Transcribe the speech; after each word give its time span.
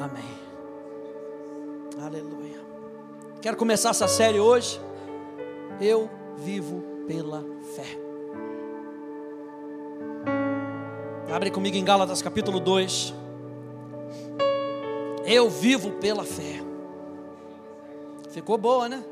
Amém. 0.00 0.38
Aleluia. 2.04 2.60
Quero 3.40 3.56
começar 3.56 3.90
essa 3.90 4.08
série 4.08 4.40
hoje. 4.40 4.80
Eu 5.80 6.10
vivo 6.36 6.82
pela 7.06 7.44
fé. 7.74 7.98
Abre 11.32 11.50
comigo 11.50 11.76
em 11.76 11.84
Gálatas 11.84 12.20
capítulo 12.20 12.60
2. 12.60 13.14
Eu 15.24 15.48
vivo 15.48 15.92
pela 15.92 16.24
fé. 16.24 16.60
Ficou 18.30 18.58
boa, 18.58 18.88
né? 18.88 19.02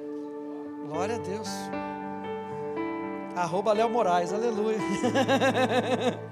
Glória 0.87 1.17
a 1.17 1.19
Deus. 1.19 1.49
Arroba 3.37 3.73
Léo 3.73 3.89
Moraes, 3.89 4.33
aleluia. 4.33 4.79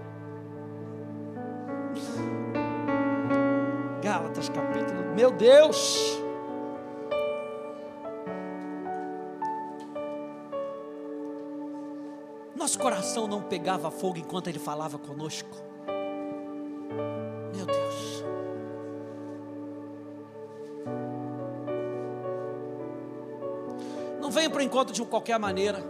meu 5.19 5.32
Deus. 5.32 6.16
Nosso 12.55 12.79
coração 12.79 13.27
não 13.27 13.43
pegava 13.43 13.91
fogo 13.91 14.19
enquanto 14.19 14.46
ele 14.46 14.60
falava 14.60 14.96
conosco. 14.96 15.48
Meu 17.52 17.66
Deus. 17.66 18.24
Não 24.21 24.30
venha 24.30 24.48
para 24.48 24.60
o 24.60 24.62
encontro 24.62 24.95
de 24.95 25.05
qualquer 25.05 25.41
maneira, 25.41 25.82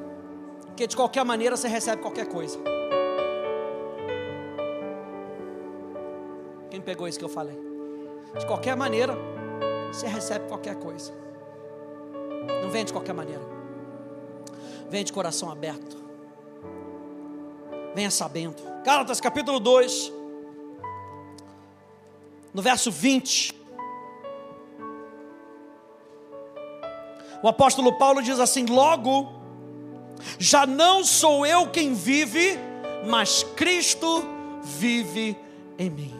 porque 0.64 0.86
de 0.86 0.96
qualquer 0.96 1.22
maneira 1.22 1.54
você 1.54 1.68
recebe 1.68 2.00
qualquer 2.00 2.28
coisa. 2.28 2.58
Quem 6.70 6.80
pegou 6.80 7.06
isso 7.06 7.18
que 7.18 7.24
eu 7.26 7.28
falei? 7.28 7.77
De 8.36 8.46
qualquer 8.46 8.76
maneira, 8.76 9.16
você 9.92 10.06
recebe 10.06 10.48
qualquer 10.48 10.76
coisa. 10.76 11.12
Não 12.62 12.70
vem 12.70 12.84
de 12.84 12.92
qualquer 12.92 13.14
maneira. 13.14 13.42
Vem 14.90 15.04
de 15.04 15.12
coração 15.12 15.50
aberto. 15.50 15.96
Venha 17.94 18.10
sabendo. 18.10 18.56
Gálatas 18.84 19.20
capítulo 19.20 19.58
2, 19.58 20.12
no 22.52 22.62
verso 22.62 22.90
20. 22.90 23.54
O 27.42 27.48
apóstolo 27.48 27.92
Paulo 27.94 28.22
diz 28.22 28.38
assim: 28.40 28.66
Logo, 28.66 29.32
já 30.38 30.66
não 30.66 31.04
sou 31.04 31.46
eu 31.46 31.70
quem 31.70 31.94
vive, 31.94 32.58
mas 33.06 33.42
Cristo 33.42 34.24
vive 34.62 35.36
em 35.78 35.90
mim. 35.90 36.17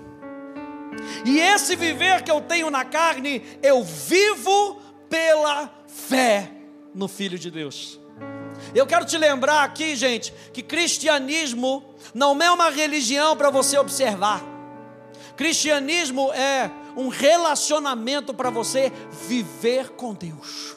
E 1.24 1.38
esse 1.38 1.76
viver 1.76 2.22
que 2.22 2.30
eu 2.30 2.40
tenho 2.40 2.70
na 2.70 2.84
carne, 2.84 3.42
eu 3.62 3.82
vivo 3.82 4.80
pela 5.08 5.72
fé 5.86 6.50
no 6.94 7.08
Filho 7.08 7.38
de 7.38 7.50
Deus. 7.50 7.98
Eu 8.74 8.86
quero 8.86 9.04
te 9.04 9.16
lembrar 9.16 9.64
aqui, 9.64 9.94
gente, 9.96 10.32
que 10.52 10.62
cristianismo 10.62 11.94
não 12.14 12.40
é 12.40 12.50
uma 12.50 12.70
religião 12.70 13.36
para 13.36 13.50
você 13.50 13.78
observar. 13.78 14.42
Cristianismo 15.36 16.32
é 16.32 16.70
um 16.96 17.08
relacionamento 17.08 18.34
para 18.34 18.50
você 18.50 18.92
viver 19.28 19.90
com 19.90 20.12
Deus. 20.12 20.76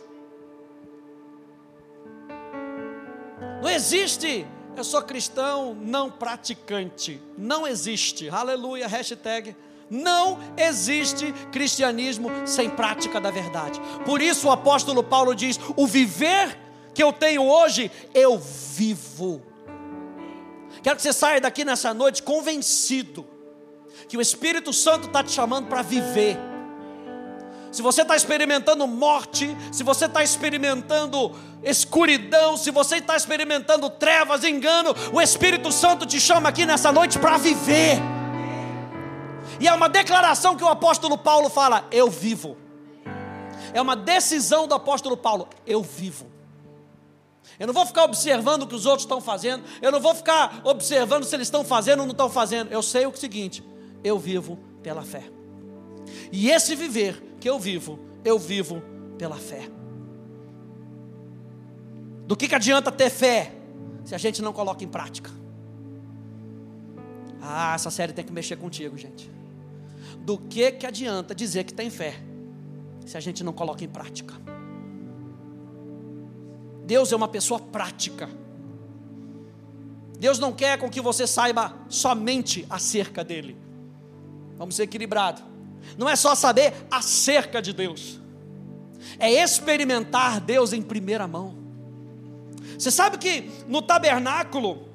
Não 3.62 3.70
existe, 3.70 4.46
eu 4.76 4.84
sou 4.84 5.02
cristão 5.02 5.76
não 5.76 6.10
praticante. 6.10 7.22
Não 7.38 7.68
existe. 7.68 8.30
Aleluia, 8.30 8.88
hashtag 8.88 9.56
não 9.92 10.40
existe 10.56 11.34
cristianismo 11.52 12.32
sem 12.46 12.70
prática 12.70 13.20
da 13.20 13.30
verdade. 13.30 13.82
Por 14.06 14.22
isso 14.22 14.48
o 14.48 14.52
apóstolo 14.52 15.04
Paulo 15.04 15.36
diz: 15.36 15.60
o 15.76 15.86
viver 15.86 16.58
que 16.94 17.04
eu 17.04 17.12
tenho 17.12 17.44
hoje, 17.44 17.92
eu 18.14 18.40
vivo. 18.40 19.42
Quero 20.82 20.96
que 20.96 21.02
você 21.02 21.12
saia 21.12 21.42
daqui 21.42 21.66
nessa 21.66 21.94
noite 21.94 22.24
convencido 22.24 23.28
que 24.08 24.16
o 24.16 24.22
Espírito 24.22 24.72
Santo 24.72 25.08
está 25.08 25.22
te 25.22 25.32
chamando 25.32 25.68
para 25.68 25.82
viver. 25.82 26.38
Se 27.70 27.82
você 27.82 28.02
está 28.02 28.16
experimentando 28.16 28.88
morte, 28.88 29.56
se 29.72 29.84
você 29.84 30.06
está 30.06 30.24
experimentando 30.24 31.34
escuridão, 31.64 32.58
se 32.58 32.72
você 32.72 32.98
está 32.98 33.16
experimentando 33.16 33.90
trevas, 33.90 34.44
engano, 34.44 34.96
o 35.14 35.22
Espírito 35.22 35.72
Santo 35.72 36.06
te 36.06 36.20
chama 36.20 36.50
aqui 36.50 36.66
nessa 36.66 36.92
noite 36.92 37.20
para 37.20 37.38
viver. 37.38 37.98
E 39.62 39.68
é 39.68 39.74
uma 39.74 39.88
declaração 39.88 40.58
que 40.58 40.64
o 40.64 40.68
apóstolo 40.68 41.16
Paulo 41.16 41.48
fala: 41.48 41.88
Eu 41.92 42.10
vivo. 42.10 42.58
É 43.74 43.80
uma 43.80 43.96
decisão 43.96 44.68
do 44.68 44.74
apóstolo 44.74 45.16
Paulo: 45.16 45.48
Eu 45.68 45.84
vivo. 45.84 46.26
Eu 47.60 47.68
não 47.68 47.74
vou 47.74 47.86
ficar 47.86 48.06
observando 48.06 48.64
o 48.64 48.68
que 48.68 48.74
os 48.74 48.88
outros 48.88 49.04
estão 49.04 49.22
fazendo. 49.22 49.64
Eu 49.80 49.92
não 49.92 50.00
vou 50.00 50.16
ficar 50.16 50.62
observando 50.64 51.26
se 51.26 51.36
eles 51.36 51.46
estão 51.46 51.64
fazendo 51.64 52.00
ou 52.00 52.08
não 52.08 52.12
estão 52.12 52.28
fazendo. 52.28 52.72
Eu 52.72 52.82
sei 52.82 53.06
o 53.06 53.16
seguinte: 53.16 53.64
eu 54.04 54.18
vivo 54.18 54.58
pela 54.82 55.04
fé. 55.04 55.30
E 56.32 56.50
esse 56.50 56.76
viver 56.76 57.22
que 57.40 57.48
eu 57.48 57.60
vivo, 57.60 58.00
eu 58.26 58.40
vivo 58.40 58.82
pela 59.16 59.36
fé. 59.36 59.70
Do 62.26 62.36
que, 62.36 62.48
que 62.48 62.56
adianta 62.56 62.92
ter 62.92 63.12
fé 63.12 63.54
se 64.06 64.16
a 64.16 64.18
gente 64.18 64.42
não 64.42 64.54
coloca 64.54 64.84
em 64.84 64.88
prática? 64.88 65.30
Ah, 67.40 67.76
essa 67.76 67.92
série 67.92 68.12
tem 68.12 68.26
que 68.26 68.34
mexer 68.34 68.56
contigo, 68.56 68.98
gente 68.98 69.41
do 70.22 70.38
que 70.38 70.72
que 70.72 70.86
adianta 70.86 71.34
dizer 71.34 71.64
que 71.64 71.74
tem 71.74 71.90
fé 71.90 72.16
se 73.06 73.18
a 73.18 73.20
gente 73.20 73.44
não 73.44 73.52
coloca 73.52 73.84
em 73.84 73.90
prática. 73.90 74.34
Deus 76.86 77.12
é 77.12 77.16
uma 77.16 77.28
pessoa 77.28 77.60
prática. 77.60 78.30
Deus 80.20 80.38
não 80.38 80.54
quer 80.54 80.78
com 80.78 80.90
que 80.90 81.02
você 81.02 81.26
saiba 81.26 81.76
somente 81.90 82.66
acerca 82.70 83.24
dele. 83.24 83.58
Vamos 84.58 84.76
ser 84.76 84.84
equilibrados. 84.84 85.44
Não 85.98 86.08
é 86.08 86.16
só 86.16 86.36
saber 86.36 86.74
acerca 86.90 87.62
de 87.62 87.74
Deus, 87.74 88.20
é 89.18 89.32
experimentar 89.32 90.40
Deus 90.40 90.74
em 90.74 90.82
primeira 90.82 91.28
mão. 91.28 91.56
Você 92.78 92.92
sabe 92.92 93.18
que 93.18 93.50
no 93.68 93.82
tabernáculo, 93.82 94.90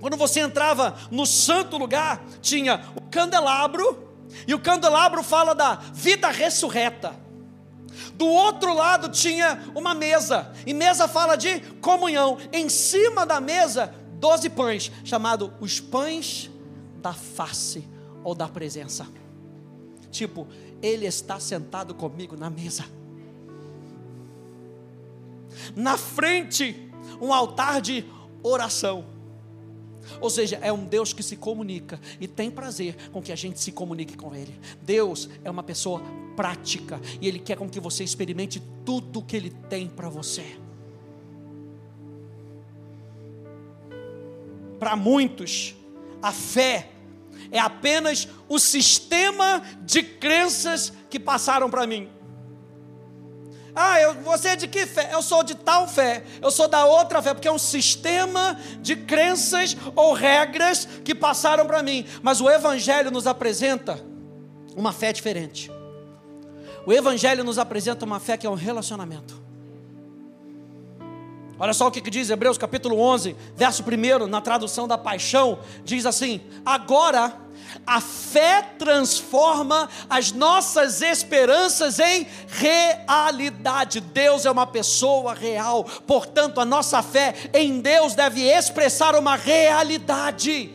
quando 0.00 0.16
você 0.16 0.40
entrava 0.40 0.96
no 1.10 1.26
santo 1.26 1.76
lugar, 1.76 2.24
tinha 2.40 2.86
o 2.96 3.02
candelabro 3.02 4.09
e 4.46 4.54
o 4.54 4.58
candelabro 4.58 5.22
fala 5.22 5.54
da 5.54 5.74
vida 5.74 6.28
ressurreta. 6.28 7.14
Do 8.14 8.26
outro 8.26 8.74
lado 8.74 9.08
tinha 9.08 9.62
uma 9.74 9.94
mesa, 9.94 10.52
e 10.66 10.72
mesa 10.72 11.08
fala 11.08 11.36
de 11.36 11.60
comunhão. 11.80 12.38
Em 12.52 12.68
cima 12.68 13.24
da 13.24 13.40
mesa, 13.40 13.94
doze 14.14 14.50
pães, 14.50 14.92
chamado 15.04 15.52
os 15.60 15.80
pães 15.80 16.50
da 16.96 17.12
face 17.12 17.88
ou 18.22 18.34
da 18.34 18.46
presença. 18.46 19.06
Tipo, 20.10 20.46
ele 20.82 21.06
está 21.06 21.40
sentado 21.40 21.94
comigo 21.94 22.36
na 22.36 22.50
mesa. 22.50 22.84
Na 25.74 25.96
frente, 25.96 26.90
um 27.20 27.32
altar 27.32 27.80
de 27.80 28.04
oração. 28.42 29.04
Ou 30.20 30.30
seja, 30.30 30.58
é 30.62 30.72
um 30.72 30.84
Deus 30.84 31.12
que 31.12 31.22
se 31.22 31.36
comunica 31.36 32.00
e 32.20 32.26
tem 32.26 32.50
prazer 32.50 32.96
com 33.12 33.22
que 33.22 33.32
a 33.32 33.36
gente 33.36 33.60
se 33.60 33.72
comunique 33.72 34.16
com 34.16 34.34
Ele. 34.34 34.58
Deus 34.82 35.28
é 35.44 35.50
uma 35.50 35.62
pessoa 35.62 36.00
prática 36.36 37.00
e 37.20 37.28
Ele 37.28 37.38
quer 37.38 37.56
com 37.56 37.68
que 37.68 37.80
você 37.80 38.02
experimente 38.02 38.62
tudo 38.84 39.22
que 39.22 39.36
Ele 39.36 39.50
tem 39.68 39.88
para 39.88 40.08
você. 40.08 40.44
Para 44.78 44.96
muitos, 44.96 45.76
a 46.22 46.32
fé 46.32 46.90
é 47.50 47.58
apenas 47.58 48.28
o 48.48 48.58
sistema 48.58 49.62
de 49.84 50.02
crenças 50.02 50.92
que 51.08 51.18
passaram 51.18 51.68
para 51.68 51.86
mim. 51.86 52.08
Ah, 53.74 54.00
eu, 54.00 54.14
você 54.22 54.48
é 54.48 54.56
de 54.56 54.66
que 54.66 54.86
fé? 54.86 55.10
Eu 55.12 55.22
sou 55.22 55.42
de 55.42 55.54
tal 55.54 55.86
fé, 55.86 56.24
eu 56.42 56.50
sou 56.50 56.68
da 56.68 56.84
outra 56.84 57.22
fé, 57.22 57.32
porque 57.34 57.48
é 57.48 57.52
um 57.52 57.58
sistema 57.58 58.58
de 58.80 58.96
crenças 58.96 59.76
ou 59.94 60.12
regras 60.12 60.86
que 61.04 61.14
passaram 61.14 61.66
para 61.66 61.82
mim. 61.82 62.06
Mas 62.22 62.40
o 62.40 62.50
Evangelho 62.50 63.10
nos 63.10 63.26
apresenta 63.26 64.00
uma 64.76 64.92
fé 64.92 65.12
diferente. 65.12 65.70
O 66.86 66.92
Evangelho 66.92 67.44
nos 67.44 67.58
apresenta 67.58 68.04
uma 68.04 68.18
fé 68.18 68.36
que 68.36 68.46
é 68.46 68.50
um 68.50 68.54
relacionamento. 68.54 69.49
Olha 71.60 71.74
só 71.74 71.88
o 71.88 71.90
que, 71.90 72.00
diz 72.00 72.30
Hebreus 72.30 72.56
capítulo 72.56 72.98
11, 72.98 73.36
verso 73.54 73.84
1, 73.84 74.26
na 74.26 74.40
tradução 74.40 74.88
da 74.88 74.96
paixão, 74.96 75.58
diz 75.84 76.06
assim: 76.06 76.40
Agora 76.64 77.36
a 77.86 78.00
fé 78.00 78.62
transforma 78.78 79.86
as 80.08 80.32
nossas 80.32 81.02
esperanças 81.02 81.98
em 81.98 82.26
realidade. 82.48 84.00
Deus 84.00 84.46
é 84.46 84.50
uma 84.50 84.66
pessoa 84.66 85.34
real, 85.34 85.84
portanto, 86.06 86.62
a 86.62 86.64
nossa 86.64 87.02
fé 87.02 87.34
em 87.52 87.82
Deus 87.82 88.14
deve 88.14 88.40
expressar 88.40 89.14
uma 89.14 89.36
realidade. 89.36 90.70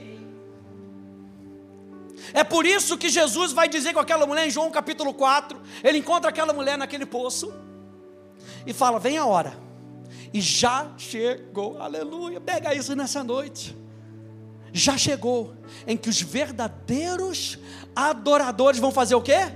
É 2.31 2.43
por 2.43 2.63
isso 2.63 2.95
que 2.95 3.09
Jesus 3.09 3.51
vai 3.53 3.67
dizer 3.67 3.91
com 3.91 3.99
aquela 3.99 4.27
mulher 4.27 4.45
em 4.45 4.51
João 4.51 4.69
capítulo 4.69 5.15
4, 5.15 5.59
ele 5.83 5.97
encontra 5.97 6.29
aquela 6.29 6.53
mulher 6.53 6.77
naquele 6.77 7.07
poço 7.07 7.51
e 8.67 8.71
fala: 8.71 8.99
"Vem 8.99 9.17
a 9.17 9.25
hora". 9.25 9.64
E 10.35 10.41
já 10.41 10.91
chegou. 10.97 11.81
Aleluia. 11.81 12.41
Pega 12.41 12.75
isso 12.75 12.93
nessa 12.93 13.23
noite. 13.23 13.73
Já 14.73 14.97
chegou 14.97 15.53
em 15.87 15.95
que 15.95 16.09
os 16.09 16.21
verdadeiros 16.21 17.57
adoradores 17.95 18.77
vão 18.77 18.91
fazer 18.91 19.15
o 19.15 19.21
quê? 19.21 19.49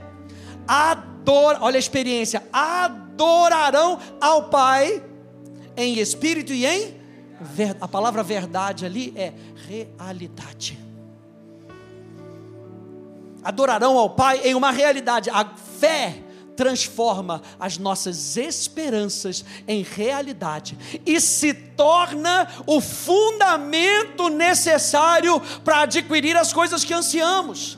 Ador, 0.66 1.58
olha 1.60 1.76
a 1.76 1.80
experiência, 1.80 2.48
adorarão 2.54 4.00
ao 4.22 4.48
Pai 4.48 5.04
em 5.76 6.00
espírito 6.00 6.54
e 6.54 6.66
em 6.66 6.98
a 7.82 7.88
palavra 7.88 8.24
verdade 8.24 8.86
ali 8.86 9.14
é 9.18 9.34
realidade. 9.68 10.80
Adorarão 13.44 13.98
ao 13.98 14.12
Pai 14.12 14.40
em 14.46 14.56
uma 14.56 14.72
realidade. 14.72 15.30
A 15.30 15.44
fé 15.44 16.24
transforma 16.60 17.42
as 17.58 17.78
nossas 17.78 18.36
esperanças 18.36 19.46
em 19.66 19.82
realidade 19.82 20.78
e 21.06 21.18
se 21.22 21.54
torna 21.54 22.50
o 22.68 22.82
fundamento 22.82 24.28
necessário 24.28 25.40
para 25.64 25.84
adquirir 25.84 26.36
as 26.36 26.52
coisas 26.52 26.84
que 26.84 26.94
ansiamos. 26.94 27.78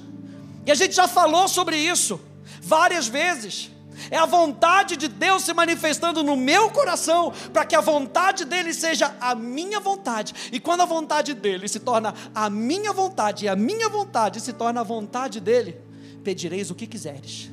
E 0.66 0.72
a 0.72 0.74
gente 0.74 0.95
já 0.95 1.07
falou 1.07 1.48
sobre 1.48 1.78
isso 1.78 2.19
várias 2.60 3.07
vezes. 3.07 3.69
É 4.10 4.18
a 4.18 4.25
vontade 4.25 4.98
de 4.98 5.07
Deus 5.07 5.44
se 5.44 5.54
manifestando 5.54 6.24
no 6.24 6.36
meu 6.36 6.72
coração, 6.72 7.31
para 7.54 7.63
que 7.66 7.75
a 7.75 7.81
vontade 7.81 8.45
dele 8.45 8.74
seja 8.74 9.16
a 9.22 9.36
minha 9.36 9.80
vontade. 9.80 10.34
E 10.51 10.60
quando 10.60 10.81
a 10.81 10.88
vontade 10.88 11.36
dele 11.36 11.68
se 11.68 11.80
torna 11.80 12.16
a 12.34 12.50
minha 12.50 12.92
vontade, 12.92 13.45
e 13.45 13.48
a 13.48 13.56
minha 13.56 13.89
vontade 13.89 14.42
se 14.42 14.54
torna 14.54 14.81
a 14.81 14.84
vontade 14.84 15.39
dele, 15.39 15.80
pedireis 16.24 16.72
o 16.72 16.75
que 16.75 16.88
quiseres, 16.88 17.50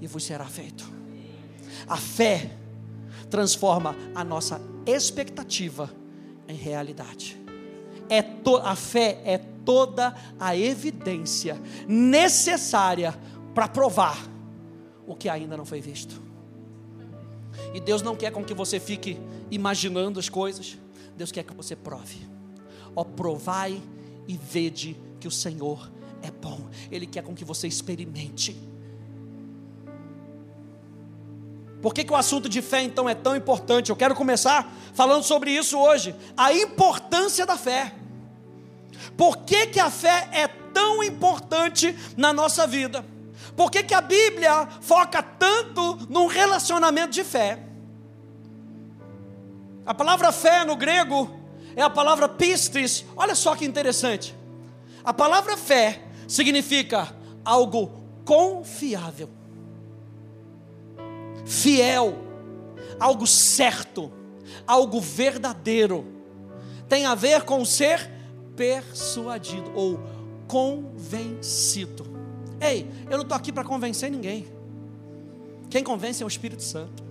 e 0.00 0.06
vos 0.06 0.24
será 0.24 0.46
feito. 0.46 0.90
A 1.86 1.96
fé 1.96 2.50
transforma 3.30 3.94
a 4.14 4.24
nossa 4.24 4.60
expectativa 4.86 5.90
em 6.46 6.56
realidade. 6.56 7.38
É 8.08 8.22
to, 8.22 8.56
a 8.56 8.74
fé 8.74 9.20
é 9.24 9.38
toda 9.38 10.14
a 10.40 10.56
evidência 10.56 11.60
necessária 11.86 13.14
para 13.54 13.68
provar 13.68 14.16
o 15.06 15.14
que 15.14 15.28
ainda 15.28 15.56
não 15.56 15.64
foi 15.64 15.80
visto. 15.80 16.22
E 17.74 17.80
Deus 17.80 18.02
não 18.02 18.16
quer 18.16 18.30
com 18.30 18.44
que 18.44 18.54
você 18.54 18.80
fique 18.80 19.18
imaginando 19.50 20.18
as 20.18 20.28
coisas, 20.28 20.78
Deus 21.16 21.32
quer 21.32 21.44
que 21.44 21.54
você 21.54 21.74
prove. 21.74 22.26
Ó, 22.94 23.04
provai 23.04 23.82
e 24.26 24.36
vede 24.36 24.96
que 25.20 25.28
o 25.28 25.30
Senhor 25.30 25.90
é 26.22 26.30
bom. 26.30 26.68
Ele 26.90 27.06
quer 27.06 27.22
com 27.22 27.34
que 27.34 27.44
você 27.44 27.66
experimente. 27.66 28.56
Por 31.80 31.94
que, 31.94 32.04
que 32.04 32.12
o 32.12 32.16
assunto 32.16 32.48
de 32.48 32.60
fé 32.60 32.82
então 32.82 33.08
é 33.08 33.14
tão 33.14 33.36
importante? 33.36 33.90
Eu 33.90 33.96
quero 33.96 34.14
começar 34.14 34.72
falando 34.94 35.22
sobre 35.22 35.50
isso 35.50 35.78
hoje. 35.78 36.14
A 36.36 36.52
importância 36.52 37.46
da 37.46 37.56
fé. 37.56 37.94
Por 39.16 39.38
que, 39.38 39.66
que 39.68 39.80
a 39.80 39.90
fé 39.90 40.28
é 40.32 40.48
tão 40.48 41.02
importante 41.02 41.96
na 42.16 42.32
nossa 42.32 42.66
vida? 42.66 43.04
Por 43.56 43.70
que, 43.70 43.82
que 43.82 43.94
a 43.94 44.00
Bíblia 44.00 44.68
foca 44.80 45.22
tanto 45.22 45.98
num 46.08 46.26
relacionamento 46.26 47.10
de 47.10 47.24
fé? 47.24 47.60
A 49.86 49.94
palavra 49.94 50.30
fé 50.32 50.64
no 50.64 50.76
grego 50.76 51.30
é 51.74 51.82
a 51.82 51.90
palavra 51.90 52.28
pistis. 52.28 53.04
Olha 53.16 53.34
só 53.34 53.54
que 53.54 53.64
interessante. 53.64 54.36
A 55.04 55.14
palavra 55.14 55.56
fé 55.56 56.02
significa 56.26 57.08
algo 57.44 58.04
confiável, 58.24 59.30
fiel, 61.48 62.14
algo 63.00 63.26
certo, 63.26 64.12
algo 64.66 65.00
verdadeiro. 65.00 66.04
Tem 66.88 67.06
a 67.06 67.14
ver 67.14 67.42
com 67.42 67.64
ser 67.64 68.08
persuadido 68.54 69.72
ou 69.74 69.98
convencido. 70.46 72.06
Ei, 72.60 72.86
eu 73.06 73.16
não 73.16 73.22
estou 73.22 73.36
aqui 73.36 73.50
para 73.50 73.64
convencer 73.64 74.10
ninguém. 74.10 74.46
Quem 75.70 75.82
convence 75.82 76.22
é 76.22 76.26
o 76.26 76.28
Espírito 76.28 76.62
Santo. 76.62 77.07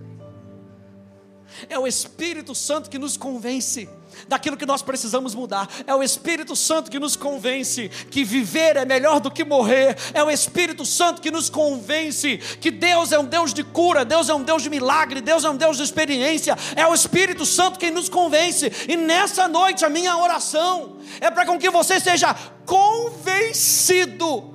É 1.68 1.78
o 1.78 1.86
Espírito 1.86 2.54
Santo 2.54 2.90
que 2.90 2.98
nos 2.98 3.16
convence 3.16 3.88
daquilo 4.26 4.56
que 4.56 4.66
nós 4.66 4.82
precisamos 4.82 5.34
mudar. 5.34 5.68
É 5.86 5.94
o 5.94 6.02
Espírito 6.02 6.56
Santo 6.56 6.90
que 6.90 6.98
nos 6.98 7.16
convence 7.16 7.88
que 8.10 8.24
viver 8.24 8.76
é 8.76 8.84
melhor 8.84 9.20
do 9.20 9.30
que 9.30 9.44
morrer. 9.44 9.96
É 10.14 10.22
o 10.22 10.30
Espírito 10.30 10.84
Santo 10.84 11.20
que 11.20 11.30
nos 11.30 11.48
convence 11.50 12.38
que 12.60 12.70
Deus 12.70 13.12
é 13.12 13.18
um 13.18 13.24
Deus 13.24 13.52
de 13.52 13.62
cura, 13.64 14.04
Deus 14.04 14.28
é 14.28 14.34
um 14.34 14.42
Deus 14.42 14.62
de 14.62 14.70
milagre, 14.70 15.20
Deus 15.20 15.44
é 15.44 15.50
um 15.50 15.56
Deus 15.56 15.76
de 15.76 15.82
experiência. 15.82 16.56
É 16.76 16.86
o 16.86 16.94
Espírito 16.94 17.44
Santo 17.44 17.78
quem 17.78 17.90
nos 17.90 18.08
convence. 18.08 18.70
E 18.88 18.96
nessa 18.96 19.48
noite 19.48 19.84
a 19.84 19.90
minha 19.90 20.16
oração 20.16 20.98
é 21.20 21.30
para 21.30 21.46
com 21.46 21.58
que 21.58 21.70
você 21.70 22.00
seja 22.00 22.34
convencido 22.64 24.54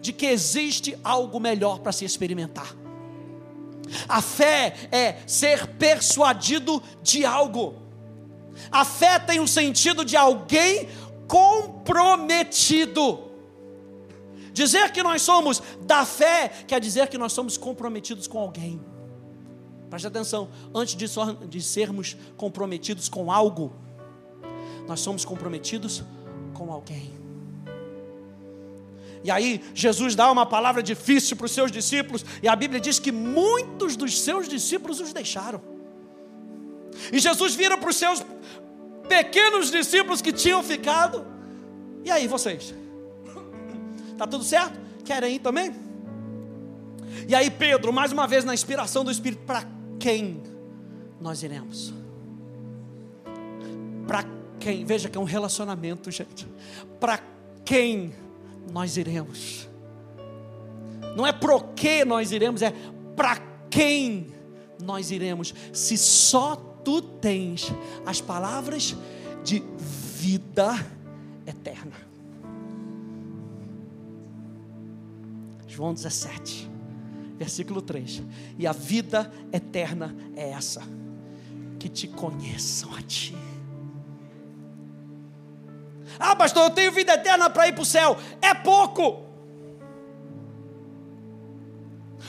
de 0.00 0.12
que 0.12 0.26
existe 0.26 0.98
algo 1.02 1.40
melhor 1.40 1.78
para 1.78 1.92
se 1.92 2.04
experimentar. 2.04 2.83
A 4.08 4.20
fé 4.22 4.74
é 4.90 5.16
ser 5.26 5.66
persuadido 5.66 6.82
de 7.02 7.24
algo. 7.24 7.74
A 8.70 8.84
fé 8.84 9.18
tem 9.18 9.40
o 9.40 9.48
sentido 9.48 10.04
de 10.04 10.16
alguém 10.16 10.88
comprometido. 11.26 13.20
Dizer 14.52 14.92
que 14.92 15.02
nós 15.02 15.22
somos 15.22 15.62
da 15.82 16.04
fé 16.06 16.48
quer 16.66 16.80
dizer 16.80 17.08
que 17.08 17.18
nós 17.18 17.32
somos 17.32 17.56
comprometidos 17.56 18.28
com 18.28 18.38
alguém. 18.38 18.80
Preste 19.90 20.06
atenção, 20.06 20.48
antes 20.74 20.94
de, 20.94 21.06
de 21.48 21.62
sermos 21.62 22.16
comprometidos 22.36 23.08
com 23.08 23.30
algo, 23.30 23.72
nós 24.86 25.00
somos 25.00 25.24
comprometidos 25.24 26.02
com 26.52 26.72
alguém. 26.72 27.23
E 29.24 29.30
aí 29.30 29.64
Jesus 29.74 30.14
dá 30.14 30.30
uma 30.30 30.44
palavra 30.44 30.82
difícil 30.82 31.34
para 31.34 31.46
os 31.46 31.52
seus 31.52 31.72
discípulos, 31.72 32.24
e 32.42 32.46
a 32.46 32.54
Bíblia 32.54 32.78
diz 32.78 32.98
que 32.98 33.10
muitos 33.10 33.96
dos 33.96 34.20
seus 34.20 34.46
discípulos 34.46 35.00
os 35.00 35.14
deixaram. 35.14 35.62
E 37.10 37.18
Jesus 37.18 37.54
vira 37.54 37.78
para 37.78 37.88
os 37.88 37.96
seus 37.96 38.22
pequenos 39.08 39.70
discípulos 39.70 40.20
que 40.20 40.30
tinham 40.30 40.62
ficado. 40.62 41.26
E 42.04 42.10
aí, 42.10 42.28
vocês? 42.28 42.74
Tá 44.18 44.26
tudo 44.26 44.44
certo? 44.44 44.78
Querem 45.04 45.36
ir 45.36 45.38
também? 45.38 45.74
E 47.26 47.34
aí, 47.34 47.50
Pedro, 47.50 47.94
mais 47.94 48.12
uma 48.12 48.26
vez 48.26 48.44
na 48.44 48.52
inspiração 48.52 49.02
do 49.02 49.10
Espírito, 49.10 49.42
para 49.46 49.64
quem 49.98 50.42
nós 51.18 51.42
iremos? 51.42 51.94
Para 54.06 54.24
quem? 54.60 54.84
Veja 54.84 55.08
que 55.08 55.16
é 55.16 55.20
um 55.20 55.24
relacionamento, 55.24 56.10
gente. 56.10 56.46
Para 57.00 57.18
quem 57.64 58.12
nós 58.72 58.96
iremos. 58.96 59.68
Não 61.16 61.26
é 61.26 61.32
pro 61.32 61.60
que 61.74 62.04
nós 62.04 62.32
iremos, 62.32 62.62
é 62.62 62.72
para 63.16 63.36
quem 63.70 64.32
nós 64.82 65.10
iremos. 65.10 65.54
Se 65.72 65.96
só 65.96 66.56
tu 66.56 67.00
tens 67.00 67.72
as 68.04 68.20
palavras 68.20 68.96
de 69.42 69.62
vida 69.78 70.74
eterna. 71.46 71.96
João 75.66 75.92
17, 75.92 76.70
versículo 77.36 77.82
3. 77.82 78.22
E 78.58 78.66
a 78.66 78.72
vida 78.72 79.32
eterna 79.52 80.14
é 80.36 80.50
essa: 80.50 80.82
que 81.78 81.88
te 81.88 82.06
conheçam 82.06 82.94
a 82.94 83.02
ti 83.02 83.34
ah, 86.18 86.36
pastor, 86.36 86.64
eu 86.64 86.70
tenho 86.70 86.92
vida 86.92 87.14
eterna 87.14 87.50
para 87.50 87.68
ir 87.68 87.72
para 87.72 87.82
o 87.82 87.86
céu. 87.86 88.16
É 88.40 88.54
pouco. 88.54 89.22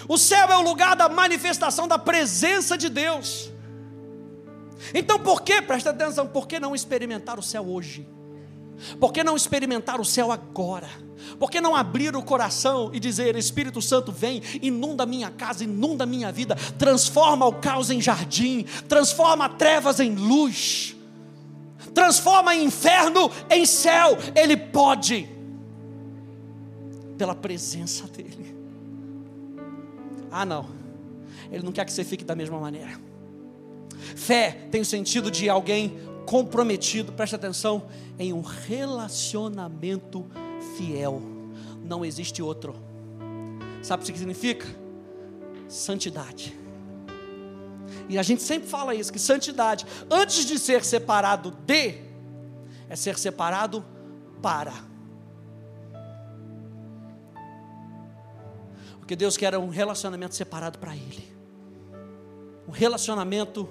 O 0.08 0.18
céu 0.18 0.48
é 0.50 0.58
o 0.58 0.62
lugar 0.62 0.96
da 0.96 1.10
manifestação 1.10 1.88
da 1.88 1.98
presença 1.98 2.78
de 2.78 2.90
Deus. 2.90 3.52
Então, 4.94 5.20
por 5.20 5.42
que, 5.42 5.62
presta 5.62 5.90
atenção, 5.90 6.28
por 6.28 6.48
que 6.48 6.60
não 6.60 6.76
experimentar 6.76 7.40
o 7.40 7.44
céu 7.44 7.68
hoje? 7.68 8.08
Por 9.00 9.14
que 9.14 9.24
não 9.24 9.36
experimentar 9.36 10.02
o 10.02 10.06
céu 10.06 10.32
agora? 10.32 10.90
Por 11.40 11.50
que 11.50 11.62
não 11.62 11.76
abrir 11.76 12.16
o 12.16 12.22
coração 12.22 12.92
e 12.94 13.00
dizer: 13.00 13.36
Espírito 13.36 13.82
Santo, 13.82 14.12
vem, 14.12 14.42
inunda 14.62 15.06
minha 15.06 15.32
casa, 15.32 15.64
inunda 15.64 16.06
minha 16.06 16.32
vida, 16.32 16.56
transforma 16.78 17.46
o 17.46 17.54
caos 17.54 17.90
em 17.90 18.02
jardim, 18.02 18.66
transforma 18.88 19.50
trevas 19.50 20.00
em 20.00 20.14
luz 20.14 20.95
transforma 21.96 22.54
inferno 22.54 23.32
em 23.50 23.66
céu. 23.66 24.16
Ele 24.36 24.56
pode, 24.56 25.28
pela 27.18 27.34
presença 27.34 28.06
dEle. 28.08 28.54
Ah, 30.30 30.46
não, 30.46 30.68
Ele 31.50 31.64
não 31.64 31.72
quer 31.72 31.86
que 31.86 31.94
você 31.94 32.04
fique 32.04 32.26
da 32.26 32.36
mesma 32.36 32.60
maneira. 32.60 33.00
Fé 34.16 34.68
tem 34.70 34.82
o 34.82 34.86
sentido 34.86 35.32
de 35.32 35.50
alguém 35.50 35.98
comprometido, 36.26 37.14
preste 37.14 37.36
atenção, 37.36 37.88
em 38.20 38.34
um 38.34 38.42
relacionamento 38.42 40.26
fiel. 40.78 41.22
não 41.82 42.04
existe 42.04 42.42
outro. 42.42 42.76
Sabe 43.82 44.04
o 44.04 44.06
que 44.06 44.18
significa? 44.18 44.66
Santidade. 45.70 46.65
E 48.10 48.18
a 48.18 48.24
gente 48.24 48.42
sempre 48.42 48.68
fala 48.68 48.94
isso, 48.94 49.12
que 49.12 49.20
santidade, 49.20 49.86
antes 50.10 50.46
de 50.46 50.58
ser 50.60 50.84
separado 50.84 51.52
de, 51.66 52.02
é 52.90 52.96
ser 52.96 53.18
separado 53.18 53.84
para. 54.42 54.74
Porque 59.00 59.16
Deus 59.16 59.38
quer 59.38 59.56
um 59.58 59.70
relacionamento 59.70 60.34
separado 60.36 60.80
para 60.80 60.96
Ele. 60.96 61.24
Um 62.68 62.72
relacionamento 62.72 63.70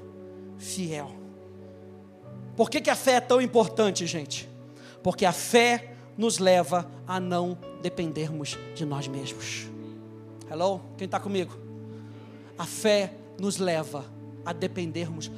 fiel. 0.59 1.11
Por 2.57 2.71
que, 2.71 2.81
que 2.81 2.91
a 2.91 2.95
fé 2.95 3.15
é 3.15 3.21
tão 3.21 3.41
importante, 3.41 4.07
gente? 4.07 4.49
Porque 5.03 5.27
a 5.27 5.33
fé 5.33 5.95
nos 6.17 6.39
leva 6.39 6.89
a 7.07 7.19
não 7.19 7.59
dependermos 7.83 8.57
de 8.75 8.85
nós 8.85 9.09
mesmos. 9.09 9.69
Hello? 10.49 10.81
Quem 10.97 11.07
está 11.07 11.19
comigo? 11.19 11.53
A 12.57 12.65
fé 12.65 13.13
nos 13.39 13.59
leva 13.59 14.05
a 14.45 14.53
dependermos 14.53 15.31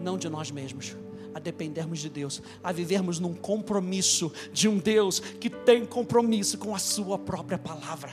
não 0.00 0.18
de 0.18 0.28
nós 0.28 0.50
mesmos, 0.50 0.96
a 1.34 1.38
dependermos 1.38 1.98
de 1.98 2.08
Deus, 2.08 2.42
a 2.62 2.70
vivermos 2.70 3.18
num 3.18 3.34
compromisso 3.34 4.32
de 4.52 4.68
um 4.68 4.78
Deus 4.78 5.18
que 5.18 5.50
tem 5.50 5.84
compromisso 5.84 6.58
com 6.58 6.74
a 6.74 6.78
Sua 6.78 7.18
própria 7.18 7.58
palavra. 7.58 8.12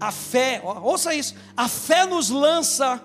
A 0.00 0.12
fé, 0.12 0.62
ouça 0.64 1.12
isso, 1.12 1.34
a 1.56 1.66
fé 1.66 2.06
nos 2.06 2.30
lança 2.30 3.02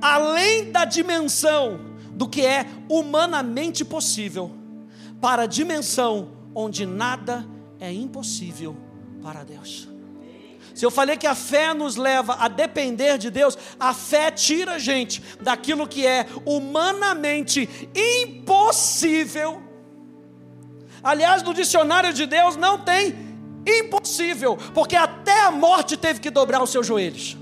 além 0.00 0.72
da 0.72 0.86
dimensão 0.86 1.78
do 2.12 2.26
que 2.26 2.44
é 2.44 2.66
humanamente 2.88 3.84
possível, 3.84 4.50
para 5.20 5.42
a 5.42 5.46
dimensão 5.46 6.30
onde 6.54 6.86
nada 6.86 7.46
é 7.58 7.61
impossível 7.90 8.76
para 9.22 9.42
Deus. 9.42 9.88
Se 10.74 10.86
eu 10.86 10.90
falei 10.90 11.16
que 11.16 11.26
a 11.26 11.34
fé 11.34 11.74
nos 11.74 11.96
leva 11.96 12.36
a 12.38 12.48
depender 12.48 13.18
de 13.18 13.30
Deus, 13.30 13.58
a 13.78 13.92
fé 13.92 14.30
tira 14.30 14.74
a 14.74 14.78
gente 14.78 15.22
daquilo 15.40 15.86
que 15.86 16.06
é 16.06 16.26
humanamente 16.44 17.68
impossível. 17.94 19.62
Aliás, 21.02 21.42
no 21.42 21.52
dicionário 21.52 22.12
de 22.12 22.26
Deus 22.26 22.56
não 22.56 22.78
tem 22.78 23.14
impossível, 23.66 24.56
porque 24.72 24.96
até 24.96 25.42
a 25.42 25.50
morte 25.50 25.96
teve 25.96 26.20
que 26.20 26.30
dobrar 26.30 26.62
os 26.62 26.70
seus 26.70 26.86
joelhos. 26.86 27.36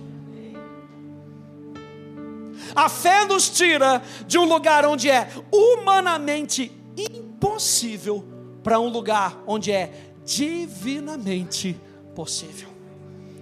A 2.74 2.88
fé 2.88 3.24
nos 3.24 3.48
tira 3.48 4.02
de 4.26 4.38
um 4.38 4.44
lugar 4.44 4.86
onde 4.86 5.10
é 5.10 5.28
humanamente 5.52 6.72
impossível 6.96 8.24
para 8.62 8.78
um 8.78 8.88
lugar 8.88 9.42
onde 9.46 9.72
é 9.72 10.09
divinamente 10.30 11.76
possível. 12.14 12.68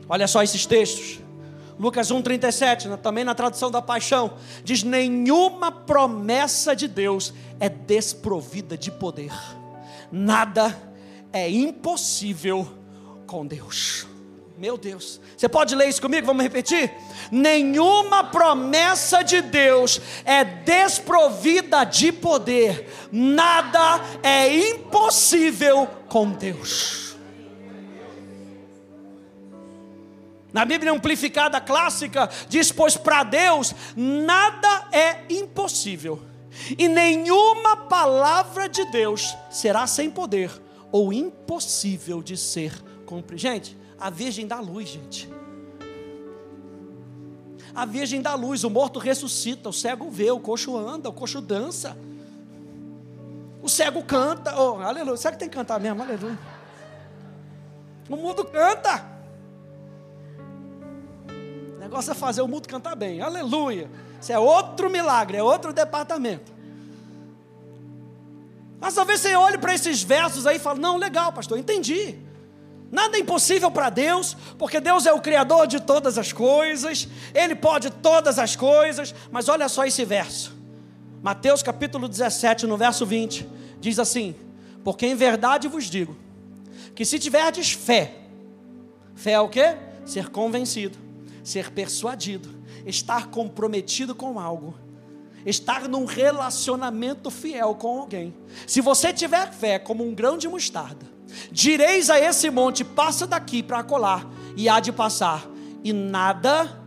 Olha 0.09 0.27
só 0.27 0.43
esses 0.43 0.65
textos. 0.65 1.21
Lucas 1.79 2.11
1,37, 2.11 2.97
também 2.99 3.25
na 3.25 3.35
tradução 3.35 3.71
da 3.71 3.83
paixão, 3.83 4.33
diz: 4.65 4.83
Nenhuma 4.83 5.71
promessa 5.71 6.75
de 6.75 6.89
Deus 6.89 7.33
é 7.61 7.69
desprovida 7.69 8.77
de 8.77 8.91
poder, 8.91 9.33
nada 10.11 10.77
é 11.33 11.49
impossível 11.49 12.67
com 13.27 13.47
Deus. 13.47 14.07
Meu 14.59 14.77
Deus, 14.77 15.21
você 15.37 15.49
pode 15.49 15.73
ler 15.77 15.89
isso 15.89 16.03
comigo? 16.03 16.27
Vamos 16.27 16.43
repetir? 16.43 16.93
Nenhuma 17.31 18.25
promessa 18.25 19.23
de 19.23 19.41
Deus 19.41 20.01
é 20.25 20.43
desprovida 20.43 21.85
de 21.85 22.11
poder, 22.11 22.93
nada 23.13 24.01
é 24.21 24.53
impossível 24.71 25.87
com 26.09 26.33
Deus. 26.33 27.17
Na 30.53 30.65
Bíblia 30.65 30.91
Amplificada 30.91 31.61
Clássica, 31.61 32.29
diz: 32.49 32.73
Pois 32.73 32.97
para 32.97 33.23
Deus 33.23 33.73
nada 33.95 34.89
é 34.91 35.21
impossível, 35.31 36.21
e 36.77 36.89
nenhuma 36.89 37.77
palavra 37.77 38.69
de 38.69 38.85
Deus 38.87 39.37
será 39.53 39.87
sem 39.87 40.11
poder 40.11 40.51
ou 40.91 41.13
impossível 41.13 42.21
de 42.21 42.37
ser 42.37 42.73
cumprida. 43.07 43.41
Gente, 43.41 43.78
a 44.01 44.11
Virgem 44.11 44.47
dá 44.47 44.61
luz, 44.61 44.89
gente. 44.89 45.29
A 47.75 47.85
Virgem 47.85 48.21
dá 48.23 48.35
luz, 48.35 48.65
o 48.65 48.71
morto 48.71 48.99
ressuscita, 48.99 49.69
o 49.69 49.73
cego 49.73 50.11
vê, 50.11 50.31
o 50.31 50.41
coxo 50.41 50.77
anda, 50.77 51.09
o 51.09 51.13
coxo 51.13 51.41
dança. 51.41 51.97
O 53.63 53.69
cego 53.69 54.03
canta, 54.03 54.59
oh, 54.59 54.81
aleluia. 54.81 55.17
Será 55.17 55.33
que 55.33 55.39
tem 55.39 55.49
que 55.49 55.57
cantar 55.57 55.81
mesmo? 55.81 56.03
Aleluia. 56.03 56.39
O 58.09 58.17
mundo 58.17 58.45
canta. 58.45 59.05
O 61.77 61.79
negócio 61.79 62.13
é 62.13 62.15
fazer 62.15 62.41
o 62.41 62.49
mundo 62.49 62.67
cantar 62.67 62.95
bem, 62.95 63.21
aleluia. 63.21 63.91
Isso 64.21 64.33
é 64.33 64.39
outro 64.39 64.89
milagre, 64.89 65.37
é 65.37 65.43
outro 65.43 65.73
departamento. 65.73 66.53
Mas 68.81 68.95
talvez 68.95 69.21
você 69.21 69.35
olhe 69.35 69.59
para 69.59 69.75
esses 69.75 70.03
versos 70.03 70.47
aí 70.47 70.57
e 70.57 70.61
fale: 70.61 70.81
Não, 70.81 70.97
legal, 70.97 71.33
pastor, 71.33 71.59
entendi. 71.59 72.28
Nada 72.91 73.19
é 73.19 73.21
impossível 73.21 73.71
para 73.71 73.91
Deus, 73.91 74.37
porque 74.59 74.81
Deus 74.81 75.05
é 75.05 75.13
o 75.13 75.21
Criador 75.21 75.67
de 75.67 75.81
todas 75.81 76.17
as 76.17 76.33
coisas, 76.33 77.07
Ele 77.35 77.55
pode 77.55 77.91
todas 77.91 78.39
as 78.39 78.57
coisas, 78.57 79.15
mas 79.31 79.49
olha 79.49 79.69
só 79.69 79.85
esse 79.85 80.05
verso, 80.05 80.57
Mateus 81.23 81.63
capítulo 81.63 82.09
17, 82.09 82.67
no 82.67 82.77
verso 82.77 83.05
20, 83.05 83.47
diz 83.79 83.99
assim: 83.99 84.35
Porque 84.83 85.07
em 85.07 85.15
verdade 85.15 85.69
vos 85.69 85.85
digo, 85.85 86.17
que 86.95 87.05
se 87.05 87.19
tiverdes 87.19 87.73
fé, 87.73 88.15
fé 89.15 89.33
é 89.33 89.41
o 89.41 89.49
que? 89.49 89.77
Ser 90.07 90.31
convencido, 90.31 90.97
ser 91.45 91.71
persuadido, 91.71 92.49
estar 92.87 93.27
comprometido 93.27 94.15
com 94.15 94.41
algo, 94.41 94.75
estar 95.45 95.87
num 95.87 96.07
relacionamento 96.07 97.31
fiel 97.31 97.75
com 97.75 98.01
alguém. 98.01 98.35
Se 98.67 98.81
você 98.81 99.13
tiver 99.13 99.53
fé 99.53 99.79
como 99.79 100.09
um 100.09 100.15
grão 100.15 100.39
de 100.39 100.49
mostarda, 100.49 101.18
Direis 101.51 102.11
a 102.11 102.19
esse 102.19 102.51
monte: 102.51 102.85
passa 102.85 103.27
daqui 103.27 103.63
para 103.63 103.83
colar, 103.83 104.27
e 104.57 104.69
há 104.69 104.81
de 104.81 104.93
passar, 104.93 105.49
e 105.85 105.93
nada 105.93 106.81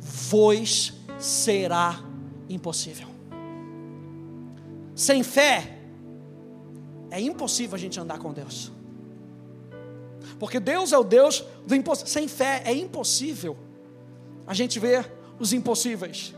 vos 0.00 0.92
será 1.18 2.00
impossível. 2.48 3.08
Sem 4.94 5.22
fé, 5.22 5.78
é 7.10 7.20
impossível 7.20 7.76
a 7.76 7.78
gente 7.78 7.98
andar 7.98 8.18
com 8.18 8.32
Deus. 8.32 8.72
Porque 10.38 10.58
Deus 10.58 10.92
é 10.92 10.98
o 10.98 11.04
Deus 11.04 11.44
do 11.66 11.74
impossível. 11.74 12.08
Sem 12.10 12.26
fé 12.26 12.62
é 12.64 12.74
impossível 12.74 13.56
a 14.46 14.54
gente 14.54 14.78
ver 14.80 15.10
os 15.38 15.52
impossíveis 15.52 16.34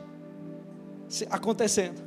acontecendo. 1.31 2.04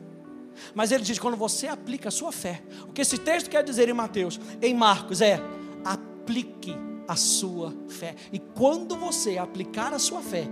Mas 0.74 0.92
ele 0.92 1.04
diz: 1.04 1.20
quando 1.20 1.38
você 1.38 1.68
aplica 1.68 2.10
a 2.10 2.12
sua 2.12 2.32
fé, 2.32 2.62
o 2.88 2.94
que 2.94 3.02
esse 3.02 3.18
texto 3.18 3.50
quer 3.50 3.64
dizer 3.64 3.90
em 3.90 3.94
Mateus, 3.94 4.40
em 4.62 4.74
Marcos, 4.74 5.22
é 5.22 5.42
aplique 5.84 6.76
a 7.08 7.16
sua 7.16 7.74
fé. 7.88 8.16
E 8.34 8.38
quando 8.38 8.98
você 8.98 9.38
aplicar 9.38 9.94
a 9.94 10.00
sua 10.00 10.22
fé, 10.22 10.46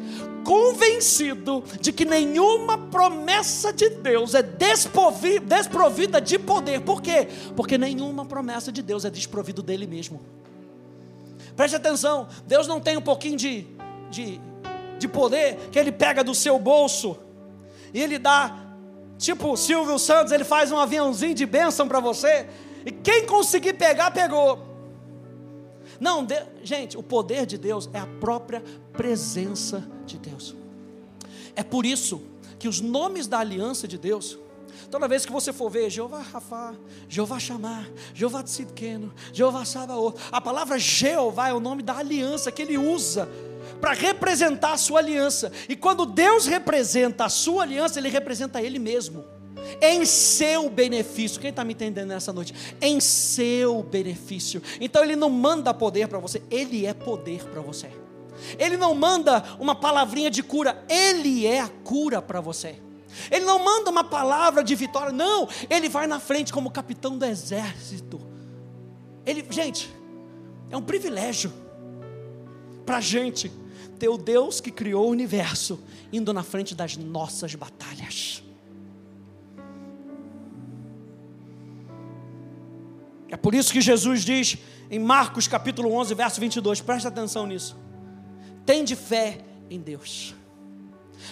convencido 0.46 1.64
de 1.82 1.92
que 1.92 2.06
nenhuma 2.06 2.78
promessa 2.78 3.74
de 3.74 3.90
Deus 3.90 4.34
é 4.34 4.42
desprovida 4.42 6.22
de 6.22 6.40
poder, 6.40 6.82
por 6.82 7.02
quê? 7.02 7.28
Porque 7.56 7.78
nenhuma 7.78 8.26
promessa 8.26 8.72
de 8.72 8.82
Deus 8.82 9.04
é 9.04 9.10
desprovida 9.10 9.62
dele 9.62 9.86
mesmo. 9.86 10.22
Preste 11.56 11.76
atenção, 11.76 12.28
Deus 12.48 12.68
não 12.68 12.80
tem 12.80 12.98
um 12.98 13.02
pouquinho 13.02 13.38
de, 13.38 13.68
de, 14.10 14.40
de 14.98 15.08
poder 15.08 15.58
que 15.72 15.80
ele 15.80 15.92
pega 15.92 16.24
do 16.24 16.34
seu 16.34 16.58
bolso 16.58 17.18
e 17.94 18.02
ele 18.02 18.18
dá 18.18 18.65
Tipo 19.18 19.54
o 19.54 19.58
Silvio 19.58 19.98
Santos, 19.98 20.32
ele 20.32 20.44
faz 20.44 20.72
um 20.72 20.78
aviãozinho 20.78 21.34
de 21.34 21.46
bênção 21.46 21.88
para 21.88 22.00
você. 22.00 22.48
E 22.86 22.92
quem 22.92 23.26
conseguir 23.26 23.74
pegar, 23.74 24.12
pegou. 24.12 24.76
Não, 26.00 26.26
de... 26.26 26.36
gente, 26.64 26.98
o 26.98 27.04
poder 27.04 27.46
de 27.46 27.58
Deus 27.58 27.90
é 27.94 28.00
a 28.00 28.06
própria 28.06 28.64
presença 28.94 29.88
de 30.06 30.18
Deus. 30.18 30.56
É 31.56 31.64
por 31.64 31.86
isso 31.86 32.22
que 32.60 32.68
os 32.68 32.82
nomes 32.82 33.28
da 33.28 33.40
aliança 33.40 33.88
de 33.88 33.98
Deus, 33.98 34.38
toda 34.92 35.08
vez 35.08 35.26
que 35.26 35.32
você 35.32 35.54
for 35.54 35.70
ver 35.70 35.90
Jeová 35.90 36.22
Rafa, 36.22 36.76
Jeová 37.08 37.40
Chamar, 37.40 37.88
Jeová 38.14 38.44
Tzidkeno, 38.44 39.14
Jeová 39.32 39.64
Sabaoth, 39.64 40.18
a 40.32 40.42
palavra 40.42 40.78
Jeová 40.78 41.50
é 41.50 41.54
o 41.54 41.60
nome 41.60 41.82
da 41.82 41.98
aliança 41.98 42.52
que 42.52 42.62
ele 42.62 42.78
usa 42.78 43.30
para 43.86 43.94
representar 43.94 44.72
a 44.72 44.78
sua 44.78 44.98
aliança. 44.98 45.52
E 45.70 45.76
quando 45.76 46.08
Deus 46.08 46.48
representa 46.48 47.26
a 47.26 47.30
sua 47.30 47.62
aliança, 47.62 48.00
Ele 48.00 48.10
representa 48.10 48.60
Ele 48.60 48.80
mesmo. 48.80 49.24
Em 49.80 50.04
seu 50.08 50.68
benefício, 50.72 51.40
quem 51.40 51.52
está 51.52 51.64
me 51.64 51.74
entendendo 51.74 52.08
nessa 52.08 52.34
noite? 52.34 52.56
Em 52.82 53.00
seu 53.00 53.84
benefício. 53.84 54.60
Então 54.82 55.04
Ele 55.04 55.16
não 55.16 55.30
manda 55.30 55.72
poder 55.72 56.08
para 56.08 56.18
você, 56.18 56.42
Ele 56.50 56.84
é 56.88 56.96
poder 56.96 57.44
para 57.44 57.62
você. 57.62 57.92
Ele 58.58 58.76
não 58.76 58.96
manda 58.96 59.44
uma 59.60 59.76
palavrinha 59.76 60.32
de 60.32 60.42
cura, 60.42 60.84
Ele 60.90 61.46
é 61.46 61.60
a 61.60 61.70
cura 61.70 62.24
para 62.24 62.42
você. 62.42 62.78
Ele 63.30 63.46
não 63.46 63.64
manda 63.64 63.92
uma 63.92 64.04
palavra 64.04 64.64
de 64.64 64.74
vitória, 64.74 65.12
não. 65.12 65.48
Ele 65.70 65.90
vai 65.90 66.08
na 66.08 66.20
frente 66.20 66.52
como 66.52 66.72
capitão 66.72 67.20
do 67.20 67.24
exército. 67.24 68.20
Ele, 69.24 69.46
gente, 69.48 69.94
é 70.72 70.76
um 70.76 70.82
privilégio 70.82 71.54
para 72.84 72.98
a 72.98 73.02
gente 73.02 73.52
ter 73.96 74.10
o 74.10 74.18
Deus 74.18 74.60
que 74.60 74.72
criou 74.72 75.08
o 75.08 75.12
universo 75.12 75.80
indo 76.12 76.34
na 76.34 76.44
frente 76.44 76.76
das 76.76 76.98
nossas 76.98 77.56
batalhas. 77.56 78.44
É 83.30 83.38
por 83.38 83.56
isso 83.56 83.74
que 83.74 83.82
Jesus 83.82 84.24
diz 84.24 84.58
em 84.90 85.00
Marcos 85.00 85.48
capítulo 85.48 85.92
11, 85.94 86.14
verso 86.14 86.40
22, 86.40 86.82
presta 86.82 87.10
atenção 87.10 87.48
nisso. 87.48 87.76
Tende 88.66 88.96
fé 88.96 89.40
em 89.70 89.80
Deus. 89.80 90.36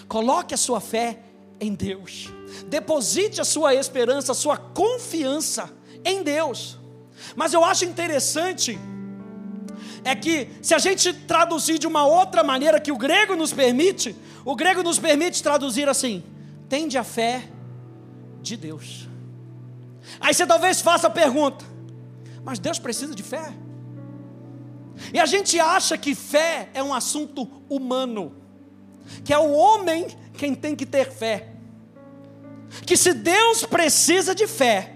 Coloque 0.07 0.53
a 0.53 0.57
sua 0.57 0.81
fé 0.81 1.19
em 1.59 1.73
Deus. 1.73 2.29
Deposite 2.67 3.39
a 3.39 3.45
sua 3.45 3.73
esperança, 3.75 4.31
a 4.31 4.35
sua 4.35 4.57
confiança 4.57 5.71
em 6.03 6.23
Deus. 6.23 6.77
Mas 7.35 7.53
eu 7.53 7.63
acho 7.63 7.85
interessante 7.85 8.77
é 10.03 10.15
que 10.15 10.49
se 10.61 10.73
a 10.73 10.79
gente 10.79 11.13
traduzir 11.13 11.79
de 11.79 11.87
uma 11.87 12.05
outra 12.05 12.43
maneira 12.43 12.79
que 12.79 12.91
o 12.91 12.97
grego 12.97 13.35
nos 13.35 13.53
permite, 13.53 14.15
o 14.43 14.55
grego 14.55 14.83
nos 14.83 14.99
permite 14.99 15.41
traduzir 15.41 15.87
assim: 15.87 16.23
tende 16.67 16.97
a 16.97 17.03
fé 17.03 17.47
de 18.41 18.57
Deus. 18.57 19.07
Aí 20.19 20.33
você 20.33 20.45
talvez 20.45 20.81
faça 20.81 21.07
a 21.07 21.09
pergunta: 21.09 21.65
mas 22.43 22.59
Deus 22.59 22.79
precisa 22.79 23.15
de 23.15 23.23
fé? 23.23 23.53
E 25.13 25.19
a 25.19 25.25
gente 25.25 25.59
acha 25.59 25.97
que 25.97 26.13
fé 26.13 26.69
é 26.73 26.83
um 26.83 26.93
assunto 26.93 27.47
humano, 27.69 28.35
que 29.23 29.33
é 29.33 29.37
o 29.37 29.51
homem 29.51 30.07
quem 30.37 30.53
tem 30.53 30.75
que 30.75 30.85
ter 30.85 31.11
fé. 31.11 31.49
Que 32.85 32.97
se 32.97 33.13
Deus 33.13 33.63
precisa 33.65 34.33
de 34.33 34.47
fé, 34.47 34.95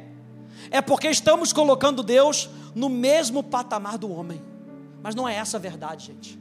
é 0.69 0.81
porque 0.81 1.07
estamos 1.07 1.53
colocando 1.53 2.03
Deus 2.03 2.49
no 2.75 2.89
mesmo 2.89 3.43
patamar 3.43 3.97
do 3.97 4.11
homem. 4.11 4.41
Mas 5.01 5.15
não 5.15 5.27
é 5.27 5.35
essa 5.35 5.57
a 5.57 5.59
verdade, 5.59 6.07
gente. 6.07 6.39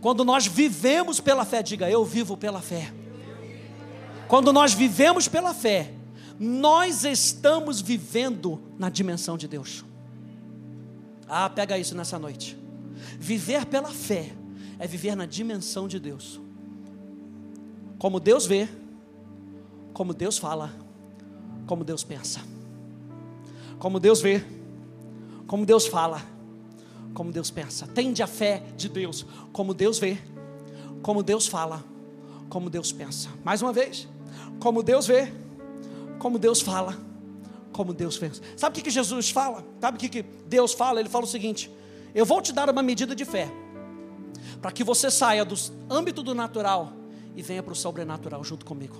Quando 0.00 0.24
nós 0.24 0.46
vivemos 0.46 1.20
pela 1.20 1.44
fé, 1.44 1.62
diga 1.62 1.90
eu 1.90 2.04
vivo 2.04 2.36
pela 2.36 2.60
fé. 2.60 2.92
Quando 4.28 4.52
nós 4.52 4.72
vivemos 4.72 5.26
pela 5.26 5.52
fé, 5.52 5.94
nós 6.38 7.04
estamos 7.04 7.80
vivendo 7.80 8.62
na 8.78 8.88
dimensão 8.88 9.36
de 9.36 9.48
Deus. 9.48 9.84
Ah, 11.28 11.48
pega 11.48 11.78
isso 11.78 11.94
nessa 11.94 12.18
noite. 12.18 12.56
Viver 13.18 13.66
pela 13.66 13.90
fé 13.90 14.32
é 14.78 14.86
viver 14.86 15.14
na 15.14 15.26
dimensão 15.26 15.86
de 15.86 15.98
Deus. 15.98 16.40
Como 17.98 18.18
Deus 18.18 18.46
vê, 18.46 18.68
como 19.92 20.14
Deus 20.14 20.38
fala, 20.38 20.72
como 21.66 21.84
Deus 21.84 22.02
pensa. 22.02 22.40
Como 23.78 24.00
Deus 24.00 24.20
vê, 24.20 24.44
como 25.46 25.66
Deus 25.66 25.86
fala, 25.86 26.22
como 27.14 27.32
Deus 27.32 27.50
pensa. 27.50 27.86
Tende 27.86 28.22
a 28.22 28.26
fé 28.26 28.62
de 28.76 28.88
Deus, 28.88 29.26
como 29.52 29.74
Deus 29.74 29.98
vê, 29.98 30.18
como 31.02 31.22
Deus 31.22 31.46
fala, 31.46 31.84
como 32.48 32.70
Deus 32.70 32.92
pensa. 32.92 33.28
Mais 33.44 33.62
uma 33.62 33.72
vez, 33.72 34.08
como 34.58 34.82
Deus 34.82 35.06
vê, 35.06 35.32
como 36.18 36.38
Deus 36.38 36.60
fala, 36.60 36.96
como 37.72 37.92
Deus 37.92 38.18
pensa. 38.18 38.42
Sabe 38.56 38.78
o 38.78 38.82
que, 38.82 38.90
Jesus 38.90 39.30
fala? 39.30 39.64
Sabe 39.80 39.96
o 39.96 40.00
que, 40.00 40.22
Deus 40.22 40.72
fala? 40.72 41.00
Ele 41.00 41.08
fala 41.08 41.24
o 41.24 41.28
seguinte: 41.28 41.70
Eu 42.14 42.26
vou 42.26 42.40
te 42.40 42.52
dar 42.52 42.68
uma 42.68 42.82
medida 42.82 43.14
de 43.14 43.24
fé, 43.24 43.50
para 44.60 44.70
que 44.70 44.84
você 44.84 45.10
saia 45.10 45.44
do 45.44 45.54
âmbito 45.88 46.22
do 46.22 46.34
natural 46.34 46.92
e 47.34 47.42
venha 47.42 47.62
para 47.62 47.72
o 47.72 47.76
sobrenatural 47.76 48.42
junto 48.44 48.66
comigo. 48.66 48.96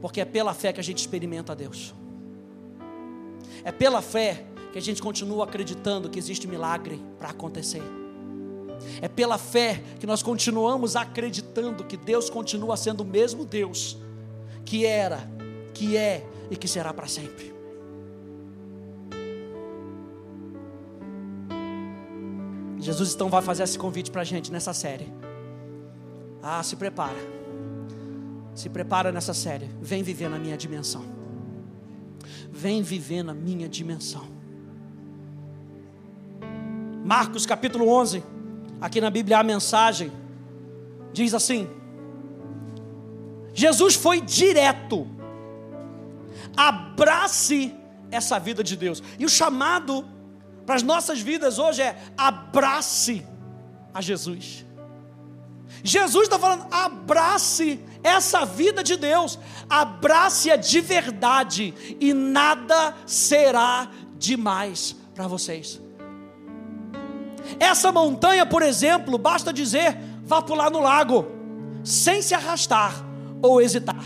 Porque 0.00 0.20
é 0.20 0.24
pela 0.24 0.52
fé 0.52 0.72
que 0.72 0.80
a 0.80 0.84
gente 0.84 0.98
experimenta 0.98 1.54
Deus. 1.54 1.94
É 3.64 3.70
pela 3.70 4.02
fé 4.02 4.44
que 4.72 4.78
a 4.78 4.82
gente 4.82 5.02
continua 5.02 5.44
acreditando 5.44 6.08
que 6.08 6.18
existe 6.18 6.48
milagre 6.48 7.00
para 7.18 7.28
acontecer. 7.28 7.82
É 9.00 9.08
pela 9.08 9.38
fé 9.38 9.82
que 10.00 10.06
nós 10.06 10.22
continuamos 10.22 10.96
acreditando 10.96 11.84
que 11.84 11.96
Deus 11.96 12.28
continua 12.28 12.76
sendo 12.76 13.02
o 13.02 13.06
mesmo 13.06 13.44
Deus 13.44 13.98
que 14.64 14.86
era, 14.86 15.28
que 15.74 15.96
é 15.96 16.26
e 16.50 16.56
que 16.56 16.68
será 16.68 16.92
para 16.92 17.06
sempre. 17.06 17.52
Jesus 22.78 23.14
então 23.14 23.28
vai 23.28 23.42
fazer 23.42 23.62
esse 23.62 23.78
convite 23.78 24.10
para 24.10 24.22
a 24.22 24.24
gente 24.24 24.50
nessa 24.50 24.72
série. 24.72 25.12
Ah, 26.42 26.62
se 26.62 26.74
prepara. 26.74 27.18
Se 28.54 28.68
prepara 28.68 29.12
nessa 29.12 29.32
série. 29.32 29.70
Vem 29.80 30.02
viver 30.02 30.28
na 30.28 30.38
minha 30.38 30.56
dimensão. 30.56 31.04
Vem 32.50 32.82
viver 32.82 33.22
na 33.22 33.32
minha 33.32 33.68
dimensão. 33.68 34.26
Marcos 37.04 37.44
capítulo 37.44 37.88
11, 37.88 38.22
aqui 38.80 39.00
na 39.00 39.10
Bíblia 39.10 39.38
a 39.38 39.42
mensagem, 39.42 40.12
diz 41.12 41.34
assim: 41.34 41.68
Jesus 43.52 43.94
foi 43.94 44.20
direto, 44.20 45.08
abrace 46.56 47.74
essa 48.10 48.38
vida 48.38 48.62
de 48.62 48.76
Deus, 48.76 49.02
e 49.18 49.24
o 49.24 49.28
chamado 49.28 50.04
para 50.64 50.76
as 50.76 50.82
nossas 50.82 51.20
vidas 51.20 51.58
hoje 51.58 51.82
é 51.82 51.96
abrace 52.16 53.26
a 53.92 54.00
Jesus. 54.00 54.64
Jesus 55.82 56.24
está 56.24 56.38
falando, 56.38 56.66
abrace 56.70 57.80
essa 58.04 58.44
vida 58.44 58.84
de 58.84 58.96
Deus, 58.96 59.38
abrace-a 59.68 60.56
de 60.56 60.80
verdade, 60.80 61.74
e 61.98 62.12
nada 62.12 62.94
será 63.06 63.90
demais 64.16 64.94
para 65.14 65.26
vocês. 65.26 65.80
Essa 67.58 67.92
montanha, 67.92 68.44
por 68.46 68.62
exemplo, 68.62 69.18
basta 69.18 69.52
dizer, 69.52 69.98
vá 70.24 70.40
pular 70.42 70.70
no 70.70 70.80
lago, 70.80 71.26
sem 71.84 72.22
se 72.22 72.34
arrastar 72.34 73.04
ou 73.40 73.60
hesitar, 73.60 74.02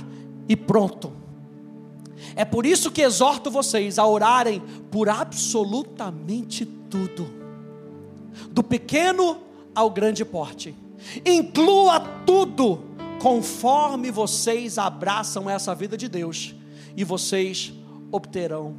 e 0.49 0.57
pronto. 0.57 1.13
É 2.35 2.45
por 2.45 2.67
isso 2.67 2.91
que 2.91 3.03
exorto 3.03 3.51
vocês 3.51 3.99
a 3.99 4.07
orarem 4.07 4.63
por 4.91 5.09
absolutamente 5.09 6.65
tudo, 6.65 7.29
do 8.51 8.63
pequeno 8.63 9.39
ao 9.75 9.91
grande 9.91 10.25
porte. 10.25 10.75
Inclua 11.25 12.01
tudo 12.25 12.85
conforme 13.21 14.11
vocês 14.11 14.79
abraçam 14.79 15.49
essa 15.49 15.75
vida 15.75 15.97
de 15.97 16.09
Deus, 16.09 16.55
e 16.97 17.05
vocês 17.05 17.73
obterão 18.11 18.75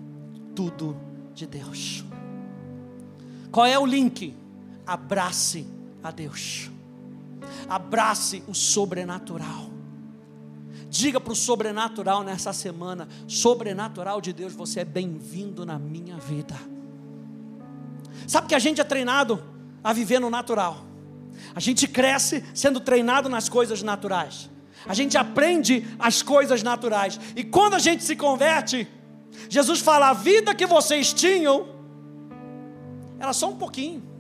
tudo 0.56 0.98
de 1.34 1.46
Deus. 1.46 2.04
Qual 3.52 3.66
é 3.66 3.78
o 3.78 3.86
link? 3.86 4.36
Abrace 4.88 5.68
a 6.02 6.10
Deus, 6.10 6.72
abrace 7.70 8.42
o 8.48 8.54
sobrenatural. 8.54 9.70
Diga 10.90 11.20
para 11.20 11.34
o 11.34 11.36
sobrenatural 11.36 12.24
nessa 12.24 12.54
semana: 12.54 13.10
sobrenatural 13.28 14.22
de 14.22 14.32
Deus, 14.32 14.54
você 14.54 14.80
é 14.80 14.86
bem-vindo 14.86 15.66
na 15.66 15.78
minha 15.78 16.16
vida. 16.18 16.56
Sabe 18.26 18.48
que 18.48 18.56
a 18.56 18.60
gente 18.60 18.80
é 18.80 18.84
treinado 18.86 19.44
a 19.84 19.92
viver 19.92 20.20
no 20.20 20.30
natural, 20.30 20.86
a 21.54 21.60
gente 21.60 21.88
cresce 21.88 22.44
sendo 22.54 22.80
treinado 22.80 23.28
nas 23.28 23.50
coisas 23.50 23.84
naturais, 23.84 24.50
a 24.86 24.94
gente 24.94 25.18
aprende 25.18 25.86
as 26.00 26.22
coisas 26.22 26.64
naturais, 26.64 27.20
e 27.36 27.44
quando 27.44 27.74
a 27.74 27.80
gente 27.80 28.04
se 28.06 28.16
converte, 28.16 28.88
Jesus 29.50 29.82
fala: 29.82 30.10
a 30.10 30.14
vida 30.14 30.56
que 30.56 30.66
vocês 30.66 31.12
tinham 31.12 31.68
era 33.20 33.34
só 33.34 33.50
um 33.50 33.58
pouquinho. 33.58 34.17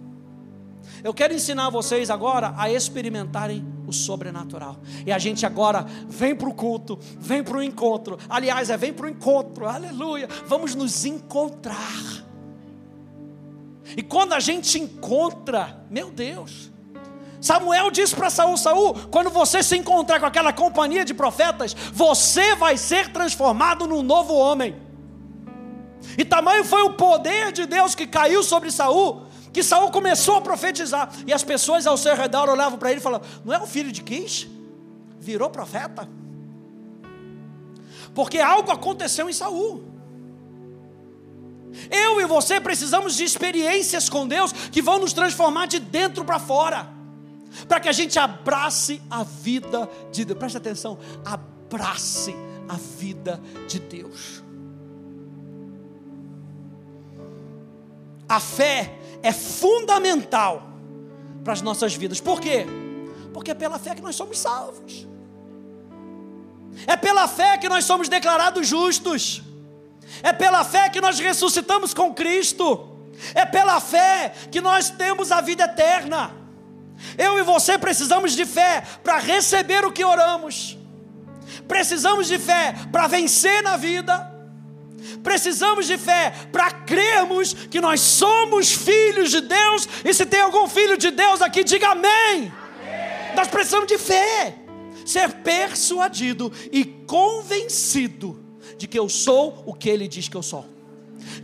Eu 1.03 1.13
quero 1.13 1.33
ensinar 1.33 1.69
vocês 1.69 2.09
agora 2.09 2.53
a 2.57 2.71
experimentarem 2.71 3.65
o 3.87 3.93
sobrenatural. 3.93 4.77
E 5.05 5.11
a 5.11 5.17
gente 5.17 5.45
agora 5.45 5.85
vem 6.07 6.35
para 6.35 6.49
o 6.49 6.53
culto, 6.53 6.99
vem 7.17 7.43
para 7.43 7.57
o 7.57 7.63
encontro. 7.63 8.17
Aliás, 8.29 8.69
é 8.69 8.77
vem 8.77 8.93
para 8.93 9.05
o 9.05 9.09
encontro, 9.09 9.67
aleluia. 9.67 10.27
Vamos 10.47 10.75
nos 10.75 11.05
encontrar. 11.05 12.25
E 13.95 14.03
quando 14.03 14.33
a 14.33 14.39
gente 14.39 14.77
encontra, 14.79 15.85
meu 15.89 16.11
Deus, 16.11 16.71
Samuel 17.39 17.89
disse 17.91 18.15
para 18.15 18.29
Saul: 18.29 18.57
Saul, 18.57 18.93
quando 19.09 19.29
você 19.29 19.63
se 19.63 19.77
encontrar 19.77 20.19
com 20.19 20.25
aquela 20.25 20.51
companhia 20.51 21.05
de 21.05 21.13
profetas, 21.13 21.75
você 21.93 22.55
vai 22.55 22.77
ser 22.77 23.11
transformado 23.13 23.87
num 23.87 24.01
novo 24.01 24.33
homem. 24.33 24.75
E 26.17 26.25
tamanho 26.25 26.63
foi 26.63 26.81
o 26.83 26.93
poder 26.93 27.51
de 27.51 27.65
Deus 27.65 27.95
que 27.95 28.07
caiu 28.07 28.43
sobre 28.43 28.71
Saul, 28.71 29.26
que 29.57 29.63
Saul 29.63 29.89
começou 29.89 30.35
a 30.35 30.41
profetizar, 30.41 31.11
e 31.25 31.33
as 31.33 31.43
pessoas 31.43 31.87
ao 31.87 31.97
seu 31.97 32.15
redor 32.15 32.47
olhavam 32.47 32.77
para 32.77 32.91
ele 32.91 32.99
e 32.99 33.01
falavam: 33.01 33.27
Não 33.43 33.51
é 33.51 33.59
o 33.59 33.65
filho 33.65 33.91
de 33.91 34.03
Quis? 34.03 34.47
Virou 35.19 35.49
profeta? 35.49 36.07
Porque 38.13 38.37
algo 38.37 38.71
aconteceu 38.71 39.27
em 39.27 39.33
Saul. 39.33 39.83
Eu 41.89 42.21
e 42.21 42.25
você 42.25 42.59
precisamos 42.59 43.15
de 43.15 43.23
experiências 43.23 44.07
com 44.07 44.27
Deus 44.27 44.51
que 44.51 44.79
vão 44.79 44.99
nos 44.99 45.11
transformar 45.11 45.65
de 45.65 45.79
dentro 45.79 46.23
para 46.23 46.37
fora, 46.37 46.87
para 47.67 47.79
que 47.79 47.89
a 47.89 47.91
gente 47.91 48.19
abrace 48.19 49.01
a 49.09 49.23
vida 49.23 49.89
de 50.11 50.23
Deus. 50.23 50.37
Preste 50.37 50.57
atenção, 50.57 50.99
abrace 51.25 51.57
abrace 51.67 52.35
a 52.69 52.75
vida 52.75 53.41
de 53.67 53.79
Deus. 53.79 54.43
A 58.29 58.39
fé 58.39 58.97
é 59.21 59.31
fundamental 59.31 60.63
para 61.43 61.53
as 61.53 61.61
nossas 61.61 61.95
vidas. 61.95 62.19
Por 62.19 62.39
quê? 62.39 62.65
Porque 63.33 63.51
é 63.51 63.53
pela 63.53 63.79
fé 63.79 63.95
que 63.95 64.01
nós 64.01 64.15
somos 64.15 64.39
salvos. 64.39 65.07
É 66.85 66.95
pela 66.95 67.27
fé 67.27 67.57
que 67.57 67.69
nós 67.69 67.85
somos 67.85 68.07
declarados 68.07 68.67
justos. 68.67 69.41
É 70.21 70.31
pela 70.31 70.63
fé 70.63 70.89
que 70.89 71.01
nós 71.01 71.19
ressuscitamos 71.19 71.93
com 71.93 72.13
Cristo. 72.13 72.97
É 73.33 73.45
pela 73.45 73.79
fé 73.79 74.33
que 74.51 74.61
nós 74.61 74.89
temos 74.89 75.31
a 75.31 75.41
vida 75.41 75.63
eterna. 75.63 76.35
Eu 77.17 77.37
e 77.39 77.43
você 77.43 77.77
precisamos 77.77 78.33
de 78.33 78.45
fé 78.45 78.83
para 79.03 79.17
receber 79.17 79.85
o 79.85 79.91
que 79.91 80.03
oramos. 80.03 80.77
Precisamos 81.67 82.27
de 82.27 82.37
fé 82.37 82.75
para 82.91 83.07
vencer 83.07 83.63
na 83.63 83.77
vida. 83.77 84.36
Precisamos 85.23 85.87
de 85.87 85.97
fé 85.97 86.33
para 86.51 86.71
crermos 86.71 87.53
que 87.53 87.81
nós 87.81 88.01
somos 88.01 88.71
filhos 88.71 89.31
de 89.31 89.41
Deus. 89.41 89.87
E 90.05 90.13
se 90.13 90.25
tem 90.25 90.41
algum 90.41 90.67
filho 90.67 90.97
de 90.97 91.11
Deus 91.11 91.41
aqui, 91.41 91.63
diga 91.63 91.89
amém. 91.89 92.11
amém. 92.11 92.51
Nós 93.35 93.47
precisamos 93.47 93.87
de 93.87 93.97
fé, 93.97 94.55
ser 95.05 95.31
persuadido 95.43 96.51
e 96.71 96.85
convencido 96.85 98.43
de 98.77 98.87
que 98.87 98.97
eu 98.97 99.09
sou 99.09 99.63
o 99.65 99.73
que 99.73 99.89
Ele 99.89 100.07
diz 100.07 100.27
que 100.29 100.37
eu 100.37 100.43
sou 100.43 100.76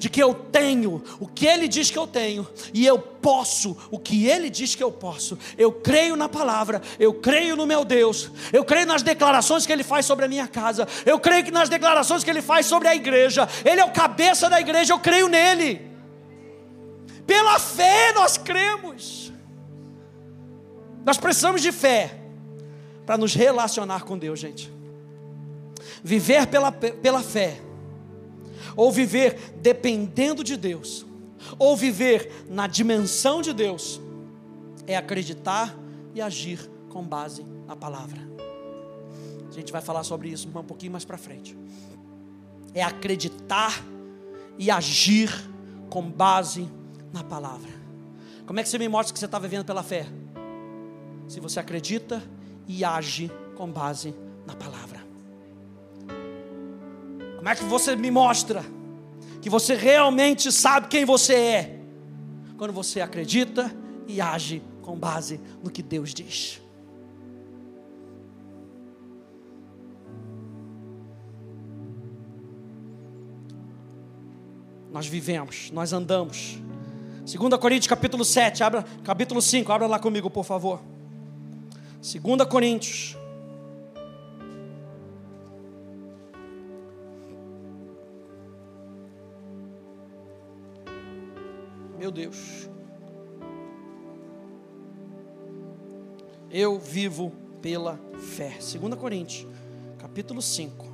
de 0.03 0.09
que 0.09 0.21
eu 0.21 0.33
tenho 0.33 1.01
o 1.17 1.25
que 1.25 1.47
Ele 1.47 1.65
diz 1.65 1.89
que 1.89 1.97
eu 1.97 2.05
tenho, 2.05 2.45
e 2.73 2.85
eu 2.85 2.99
posso 2.99 3.77
o 3.89 3.97
que 3.97 4.27
Ele 4.27 4.49
diz 4.49 4.75
que 4.75 4.83
eu 4.83 4.91
posso. 4.91 5.39
Eu 5.57 5.71
creio 5.71 6.17
na 6.17 6.27
palavra, 6.27 6.81
eu 6.99 7.13
creio 7.13 7.55
no 7.55 7.65
meu 7.65 7.85
Deus, 7.85 8.29
eu 8.51 8.65
creio 8.65 8.85
nas 8.85 9.01
declarações 9.01 9.65
que 9.65 9.71
Ele 9.71 9.81
faz 9.81 10.05
sobre 10.05 10.25
a 10.25 10.27
minha 10.27 10.45
casa, 10.45 10.85
eu 11.05 11.17
creio 11.17 11.49
nas 11.53 11.69
declarações 11.69 12.21
que 12.21 12.29
Ele 12.29 12.41
faz 12.41 12.65
sobre 12.65 12.89
a 12.89 12.93
igreja, 12.93 13.47
Ele 13.63 13.79
é 13.79 13.85
o 13.85 13.91
cabeça 13.91 14.49
da 14.49 14.59
igreja, 14.59 14.91
eu 14.91 14.99
creio 14.99 15.29
nele. 15.29 15.89
Pela 17.25 17.57
fé 17.57 18.11
nós 18.11 18.37
cremos. 18.37 19.31
Nós 21.05 21.17
precisamos 21.17 21.61
de 21.61 21.71
fé 21.71 22.13
para 23.05 23.17
nos 23.17 23.33
relacionar 23.33 24.03
com 24.03 24.17
Deus, 24.17 24.37
gente. 24.37 24.69
Viver 26.03 26.47
pela, 26.47 26.73
pela 26.73 27.23
fé 27.23 27.61
ou 28.75 28.91
viver 28.91 29.53
dependendo 29.61 30.43
de 30.43 30.57
Deus, 30.57 31.05
ou 31.57 31.75
viver 31.75 32.45
na 32.49 32.67
dimensão 32.67 33.41
de 33.41 33.53
Deus, 33.53 34.01
é 34.87 34.95
acreditar 34.95 35.77
e 36.13 36.21
agir 36.21 36.59
com 36.89 37.03
base 37.03 37.45
na 37.65 37.75
palavra. 37.75 38.21
A 39.49 39.51
gente 39.51 39.71
vai 39.71 39.81
falar 39.81 40.03
sobre 40.03 40.29
isso 40.29 40.47
um 40.47 40.63
pouquinho 40.63 40.91
mais 40.91 41.05
para 41.05 41.17
frente. 41.17 41.55
É 42.73 42.81
acreditar 42.81 43.83
e 44.57 44.71
agir 44.71 45.31
com 45.89 46.09
base 46.09 46.67
na 47.11 47.23
palavra. 47.23 47.71
Como 48.45 48.59
é 48.59 48.63
que 48.63 48.69
você 48.69 48.77
me 48.77 48.89
mostra 48.89 49.13
que 49.13 49.19
você 49.19 49.25
está 49.25 49.39
vivendo 49.39 49.63
pela 49.63 49.83
fé? 49.83 50.07
Se 51.27 51.39
você 51.39 51.59
acredita 51.59 52.21
e 52.67 52.83
age 52.83 53.31
com 53.55 53.69
base 53.71 54.13
na 54.45 54.55
palavra. 54.55 54.82
Como 57.43 57.51
é 57.51 57.55
que 57.57 57.65
você 57.65 57.93
me 57.93 58.09
mostra 58.09 58.63
que 59.41 59.49
você 59.49 59.75
realmente 59.75 60.49
sabe 60.49 60.87
quem 60.87 61.03
você 61.03 61.35
é? 61.35 61.79
Quando 62.57 62.71
você 62.71 63.01
acredita 63.01 63.69
e 64.07 64.21
age 64.21 64.63
com 64.81 64.97
base 64.97 65.41
no 65.61 65.69
que 65.69 65.83
Deus 65.83 66.13
diz. 66.13 66.61
Nós 74.89 75.05
vivemos, 75.05 75.69
nós 75.71 75.91
andamos. 75.91 76.57
2 77.25 77.59
Coríntios 77.59 77.87
capítulo 77.87 78.23
7, 78.23 78.63
abra, 78.63 78.85
capítulo 79.03 79.41
5, 79.41 79.69
abra 79.69 79.85
lá 79.85 79.99
comigo, 79.99 80.29
por 80.29 80.45
favor. 80.45 80.79
2 81.99 82.47
Coríntios 82.49 83.17
Meu 92.03 92.11
Deus. 92.11 92.69
Eu 96.51 96.77
vivo 96.77 97.31
pela 97.61 97.97
fé. 98.19 98.57
2 98.59 98.95
Coríntios, 98.95 99.47
capítulo 99.97 100.41
5. 100.41 100.85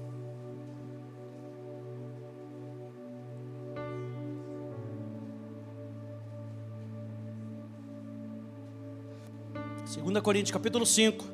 Segunda 9.87 10.21
Coríntios, 10.21 10.51
capítulo 10.51 10.85
5. 10.85 11.25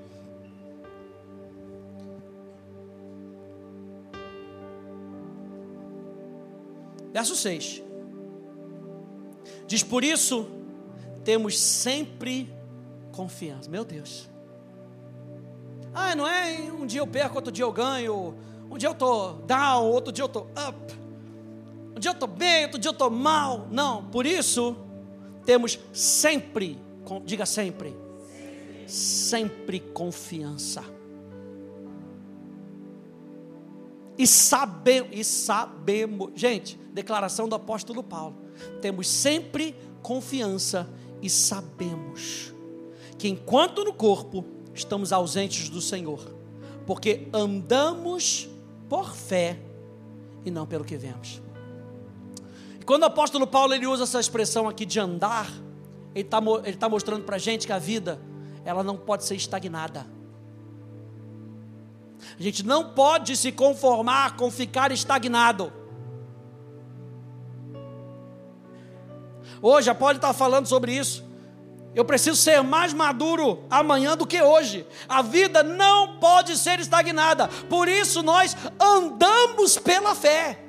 Verso 7.11 7.35
6. 7.35 7.84
Diz: 9.67 9.83
Por 9.83 10.03
isso, 10.03 10.47
temos 11.23 11.59
sempre 11.59 12.53
confiança. 13.11 13.69
Meu 13.69 13.83
Deus. 13.83 14.29
Ah, 15.93 16.15
não 16.15 16.27
é 16.27 16.71
um 16.71 16.85
dia 16.85 16.99
eu 16.99 17.07
perco, 17.07 17.35
outro 17.35 17.51
dia 17.51 17.63
eu 17.63 17.71
ganho. 17.71 18.35
Um 18.69 18.77
dia 18.77 18.89
eu 18.89 18.93
estou 18.93 19.33
down, 19.43 19.85
outro 19.85 20.11
dia 20.11 20.23
eu 20.23 20.27
estou 20.27 20.43
up. 20.43 20.93
Um 21.95 21.99
dia 21.99 22.09
eu 22.09 22.13
estou 22.13 22.27
bem, 22.27 22.65
outro 22.65 22.79
dia 22.79 22.89
eu 22.89 22.93
estou 22.93 23.09
mal. 23.09 23.67
Não, 23.71 24.05
por 24.05 24.25
isso, 24.25 24.75
temos 25.45 25.79
sempre, 25.93 26.77
diga 27.23 27.45
sempre, 27.45 27.95
sempre, 28.85 28.89
sempre 28.91 29.79
confiança. 29.79 30.83
E 34.17 34.27
sabemos, 34.27 35.09
e 35.13 35.23
sabemos, 35.23 36.31
gente, 36.35 36.77
declaração 36.93 37.47
do 37.49 37.55
apóstolo 37.55 38.03
Paulo 38.03 38.44
temos 38.81 39.07
sempre 39.07 39.75
confiança 40.01 40.87
e 41.21 41.29
sabemos 41.29 42.53
que 43.17 43.27
enquanto 43.27 43.83
no 43.83 43.93
corpo 43.93 44.45
estamos 44.73 45.11
ausentes 45.13 45.69
do 45.69 45.81
Senhor, 45.81 46.19
porque 46.85 47.27
andamos 47.33 48.49
por 48.89 49.15
fé 49.15 49.57
e 50.43 50.51
não 50.51 50.65
pelo 50.65 50.83
que 50.83 50.97
vemos. 50.97 51.41
E 52.79 52.83
quando 52.83 53.03
o 53.03 53.05
apóstolo 53.05 53.47
Paulo 53.47 53.73
ele 53.73 53.87
usa 53.87 54.03
essa 54.03 54.19
expressão 54.19 54.67
aqui 54.67 54.85
de 54.85 54.99
andar, 54.99 55.49
ele 56.13 56.25
está 56.25 56.41
tá 56.79 56.89
mostrando 56.89 57.23
para 57.23 57.37
a 57.37 57.39
gente 57.39 57.65
que 57.65 57.73
a 57.73 57.79
vida 57.79 58.19
ela 58.63 58.83
não 58.83 58.97
pode 58.97 59.23
ser 59.23 59.35
estagnada. 59.35 60.05
A 62.37 62.41
gente 62.41 62.65
não 62.65 62.91
pode 62.93 63.35
se 63.37 63.51
conformar 63.51 64.35
com 64.35 64.49
ficar 64.51 64.91
estagnado. 64.91 65.71
Hoje 69.61 69.89
a 69.89 69.95
Poli 69.95 70.17
está 70.17 70.33
falando 70.33 70.67
sobre 70.67 70.93
isso. 70.93 71.23
Eu 71.95 72.03
preciso 72.03 72.35
ser 72.35 72.61
mais 72.61 72.93
maduro 72.93 73.63
amanhã 73.69 74.17
do 74.17 74.27
que 74.27 74.41
hoje. 74.41 74.85
A 75.07 75.21
vida 75.21 75.63
não 75.63 76.17
pode 76.17 76.57
ser 76.57 76.79
estagnada. 76.79 77.47
Por 77.69 77.87
isso 77.87 78.21
nós 78.21 78.55
andamos 78.79 79.77
pela 79.77 80.13
fé. 80.13 80.59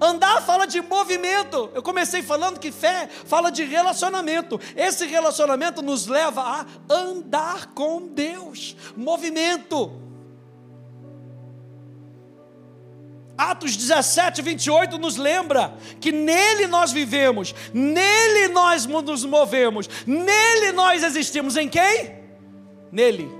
Andar 0.00 0.42
fala 0.42 0.66
de 0.66 0.80
movimento. 0.80 1.70
Eu 1.74 1.82
comecei 1.82 2.22
falando 2.22 2.60
que 2.60 2.70
fé 2.70 3.08
fala 3.24 3.50
de 3.50 3.64
relacionamento. 3.64 4.60
Esse 4.76 5.06
relacionamento 5.06 5.82
nos 5.82 6.06
leva 6.06 6.42
a 6.42 6.66
andar 6.94 7.68
com 7.74 8.06
Deus. 8.06 8.76
Movimento. 8.96 10.07
Atos 13.38 13.76
17, 13.76 14.42
28 14.42 14.98
nos 14.98 15.16
lembra 15.16 15.78
que 16.00 16.10
nele 16.10 16.66
nós 16.66 16.90
vivemos, 16.90 17.54
nele 17.72 18.48
nós 18.48 18.84
nos 18.84 19.24
movemos, 19.24 19.88
nele 20.04 20.72
nós 20.72 21.04
existimos. 21.04 21.56
Em 21.56 21.68
quem? 21.68 22.16
Nele. 22.90 23.30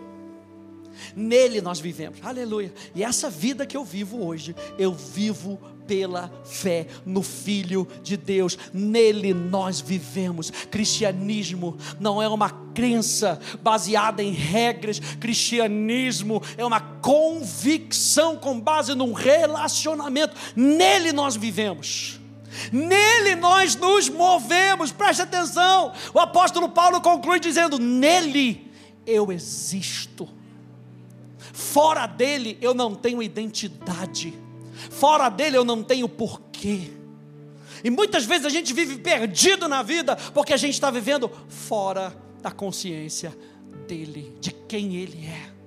Nele 1.17 1.61
nós 1.61 1.81
vivemos. 1.81 2.21
Aleluia. 2.23 2.73
E 2.95 3.03
essa 3.03 3.29
vida 3.29 3.67
que 3.67 3.77
eu 3.77 3.85
vivo 3.85 4.25
hoje, 4.25 4.55
eu 4.79 4.93
vivo 4.93 5.61
pela 5.89 6.31
fé 6.45 6.87
no 7.05 7.23
Filho 7.23 7.89
de 8.03 8.17
Deus, 8.17 8.57
nele 8.73 9.35
nós 9.35 9.81
vivemos. 9.81 10.51
Cristianismo 10.71 11.77
não 11.99 12.23
é 12.23 12.29
uma 12.29 12.51
crença 12.51 13.41
baseada 13.61 14.23
em 14.23 14.31
regras, 14.31 15.01
cristianismo 15.19 16.41
é 16.57 16.65
uma 16.65 16.81
convicção 16.81 18.37
com 18.37 18.61
base 18.61 18.95
num 18.95 19.13
relacionamento, 19.13 20.37
nele 20.55 21.13
nós 21.13 21.35
vivemos. 21.35 22.21
Nele 22.73 23.35
nós 23.35 23.75
nos 23.75 24.09
movemos, 24.09 24.93
preste 24.93 25.23
atenção. 25.23 25.93
O 26.15 26.21
apóstolo 26.21 26.69
Paulo 26.69 27.01
conclui 27.01 27.41
dizendo: 27.41 27.79
Nele 27.79 28.71
eu 29.07 29.31
existo 29.31 30.29
Fora 31.59 32.07
dele 32.07 32.57
eu 32.61 32.73
não 32.73 32.95
tenho 32.95 33.21
identidade. 33.21 34.33
Fora 34.91 35.29
dele 35.29 35.57
eu 35.57 35.65
não 35.65 35.83
tenho 35.83 36.09
porquê. 36.09 36.93
E 37.83 37.91
muitas 37.91 38.25
vezes 38.25 38.47
a 38.47 38.51
gente 38.51 38.73
vive 38.73 38.99
perdido 38.99 39.69
na 39.69 39.83
vida 39.83 40.17
porque 40.35 40.53
a 40.53 40.57
gente 40.57 40.75
está 40.75 40.91
vivendo 40.91 41.31
fora 41.49 42.17
da 42.41 42.51
consciência 42.51 43.37
dele, 43.87 44.37
de 44.41 44.53
quem 44.53 44.97
ele 44.97 45.27
é. 45.27 45.59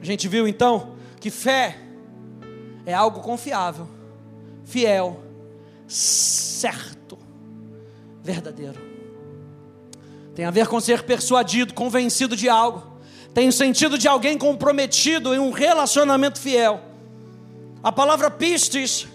A 0.00 0.04
gente 0.04 0.26
viu 0.28 0.48
então 0.48 0.96
que 1.20 1.30
fé 1.30 1.78
é 2.86 2.94
algo 2.94 3.20
confiável, 3.20 3.86
fiel, 4.64 5.22
certo, 5.86 7.18
verdadeiro. 8.22 8.89
Tem 10.40 10.46
a 10.46 10.50
ver 10.50 10.68
com 10.68 10.80
ser 10.80 11.02
persuadido, 11.02 11.74
convencido 11.74 12.34
de 12.34 12.48
algo. 12.48 12.98
Tem 13.34 13.46
o 13.46 13.52
sentido 13.52 13.98
de 13.98 14.08
alguém 14.08 14.38
comprometido 14.38 15.34
em 15.34 15.38
um 15.38 15.50
relacionamento 15.50 16.40
fiel. 16.40 16.80
A 17.82 17.92
palavra 17.92 18.30
pistis 18.30 19.06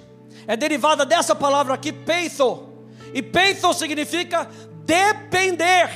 é 0.45 0.55
derivada 0.55 1.03
dessa 1.03 1.33
palavra 1.33 1.73
aqui, 1.73 1.91
peitho. 1.91 2.69
E 3.11 3.23
peitho 3.23 3.73
significa 3.73 4.47
depender. 4.85 5.89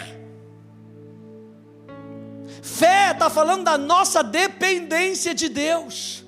Fé 2.64 3.12
está 3.12 3.30
falando 3.30 3.66
da 3.66 3.78
nossa 3.78 4.24
dependência 4.24 5.36
de 5.36 5.48
Deus. 5.48 6.26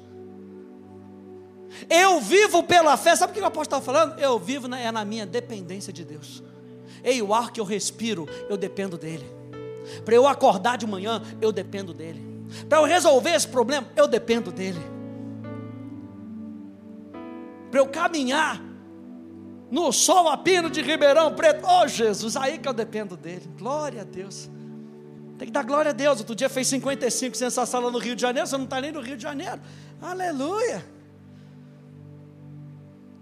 Eu 1.90 2.22
vivo 2.22 2.62
pela 2.62 2.96
fé. 2.98 3.16
Sabe 3.16 3.32
o 3.32 3.34
que 3.34 3.42
o 3.42 3.46
apóstolo 3.48 3.82
está 3.82 3.92
falando? 3.92 4.20
Eu 4.20 4.38
vivo 4.38 4.68
na, 4.68 4.80
é 4.80 4.92
na 4.92 5.04
minha 5.04 5.26
dependência 5.26 5.92
de 5.92 6.06
Deus. 6.06 6.51
Ei, 7.04 7.22
o 7.22 7.34
ar 7.34 7.52
que 7.52 7.60
eu 7.60 7.66
respiro, 7.66 8.28
eu 8.50 8.58
dependo 8.58 8.98
dele. 8.98 9.26
Para 10.06 10.16
eu 10.16 10.28
acordar 10.28 10.78
de 10.78 10.86
manhã, 10.86 11.22
eu 11.42 11.52
dependo 11.52 11.94
dele. 11.94 12.22
Para 12.68 12.80
eu 12.80 12.86
resolver 12.86 13.32
esse 13.32 13.48
problema, 13.48 13.88
eu 13.96 14.08
dependo 14.08 14.52
dele. 14.52 14.80
Para 17.70 17.80
eu 17.80 17.88
caminhar 17.88 18.62
no 19.70 19.92
sol 19.92 20.28
a 20.28 20.38
pino 20.38 20.70
de 20.70 20.82
Ribeirão 20.82 21.34
Preto, 21.34 21.66
oh 21.66 21.88
Jesus, 21.88 22.36
aí 22.36 22.58
que 22.58 22.68
eu 22.68 22.74
dependo 22.74 23.16
dele. 23.16 23.50
Glória 23.58 24.02
a 24.02 24.04
Deus. 24.04 24.50
Tem 25.38 25.48
que 25.48 25.52
dar 25.52 25.64
glória 25.64 25.90
a 25.90 25.94
Deus. 25.94 26.20
Outro 26.20 26.36
dia 26.36 26.50
fez 26.50 26.68
55 26.68 27.36
sem 27.36 27.48
essa 27.48 27.66
sala 27.66 27.90
no 27.90 27.98
Rio 27.98 28.16
de 28.16 28.22
Janeiro, 28.22 28.48
você 28.48 28.58
não 28.58 28.66
está 28.66 28.80
nem 28.82 28.92
no 28.92 29.00
Rio 29.00 29.16
de 29.16 29.24
Janeiro. 29.24 29.60
Aleluia. 30.02 30.86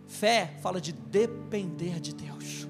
Fé 0.07 0.55
fala 0.61 0.81
de 0.81 0.91
depender 0.91 1.99
de 1.99 2.13
Deus. 2.13 2.68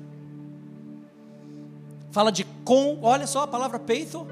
Fala 2.12 2.32
de 2.32 2.43
com, 2.63 3.00
olha 3.02 3.28
só 3.28 3.43
a 3.43 3.48
palavra 3.48 3.80
peito, 3.80 4.28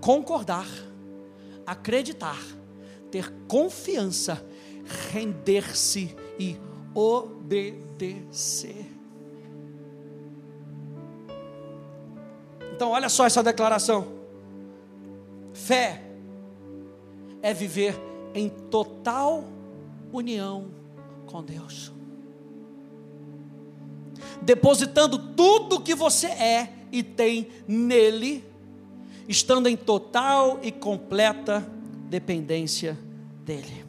concordar, 0.00 0.66
acreditar, 1.66 2.40
ter 3.10 3.30
confiança, 3.46 4.44
render-se 5.12 6.16
e 6.38 6.58
obedecer. 6.94 8.86
Então, 12.72 12.90
olha 12.90 13.10
só 13.10 13.26
essa 13.26 13.42
declaração. 13.42 14.20
Fé 15.52 16.02
é 17.42 17.52
viver 17.52 17.94
em 18.34 18.48
total 18.48 19.44
união 20.10 20.70
com 21.26 21.42
Deus. 21.42 21.92
Depositando 24.40 25.18
tudo 25.34 25.82
que 25.82 25.94
você 25.94 26.28
é 26.28 26.79
e 26.92 27.02
tem 27.02 27.48
nele, 27.66 28.44
estando 29.28 29.68
em 29.68 29.76
total 29.76 30.58
e 30.62 30.72
completa 30.72 31.66
dependência 32.08 32.98
dele. 33.44 33.84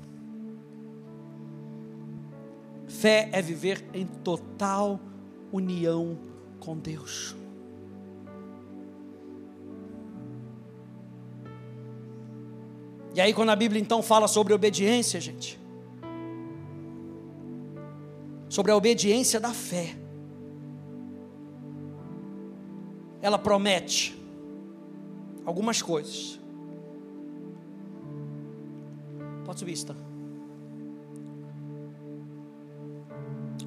Fé 2.88 3.30
é 3.32 3.42
viver 3.42 3.84
em 3.94 4.06
total 4.06 5.00
união 5.52 6.18
com 6.60 6.78
Deus. 6.78 7.36
E 13.14 13.20
aí, 13.20 13.34
quando 13.34 13.50
a 13.50 13.56
Bíblia 13.56 13.82
então 13.82 14.02
fala 14.02 14.28
sobre 14.28 14.54
obediência, 14.54 15.20
gente, 15.20 15.60
sobre 18.48 18.72
a 18.72 18.76
obediência 18.76 19.40
da 19.40 19.52
fé, 19.52 19.96
ela 23.22 23.38
promete 23.38 24.20
algumas 25.46 25.82
coisas. 25.82 26.40
Pode 29.46 29.60
subir, 29.60 29.74
está. 29.74 29.96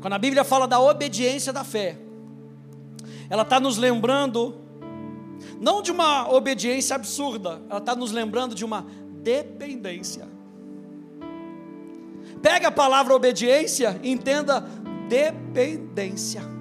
Quando 0.01 0.13
a 0.15 0.19
Bíblia 0.19 0.45
fala 0.45 0.67
da 0.67 0.79
obediência 0.81 1.53
da 1.53 1.65
fé, 1.65 1.99
ela 3.31 3.43
está 3.43 3.59
nos 3.59 3.79
lembrando, 3.79 4.61
não 5.61 5.81
de 5.81 5.91
uma 5.91 6.31
obediência 6.31 6.95
absurda, 6.95 7.63
ela 7.71 7.79
está 7.79 7.95
nos 7.95 8.13
lembrando 8.13 8.55
de 8.55 8.65
uma 8.65 8.87
dependência. 9.23 10.29
Pega 12.43 12.69
a 12.69 12.73
palavra 12.73 13.15
obediência 13.15 13.99
e 14.03 14.11
entenda 14.11 14.61
dependência. 15.09 16.54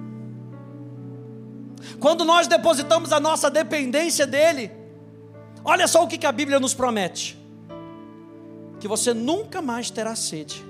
Quando 2.04 2.22
nós 2.22 2.46
depositamos 2.46 3.14
a 3.14 3.18
nossa 3.18 3.50
dependência 3.50 4.26
dele, 4.26 4.70
olha 5.64 5.88
só 5.88 6.04
o 6.04 6.06
que 6.06 6.26
a 6.26 6.32
Bíblia 6.32 6.60
nos 6.60 6.74
promete: 6.74 7.34
que 8.78 8.86
você 8.86 9.14
nunca 9.14 9.62
mais 9.62 9.88
terá 9.88 10.14
sede, 10.14 10.62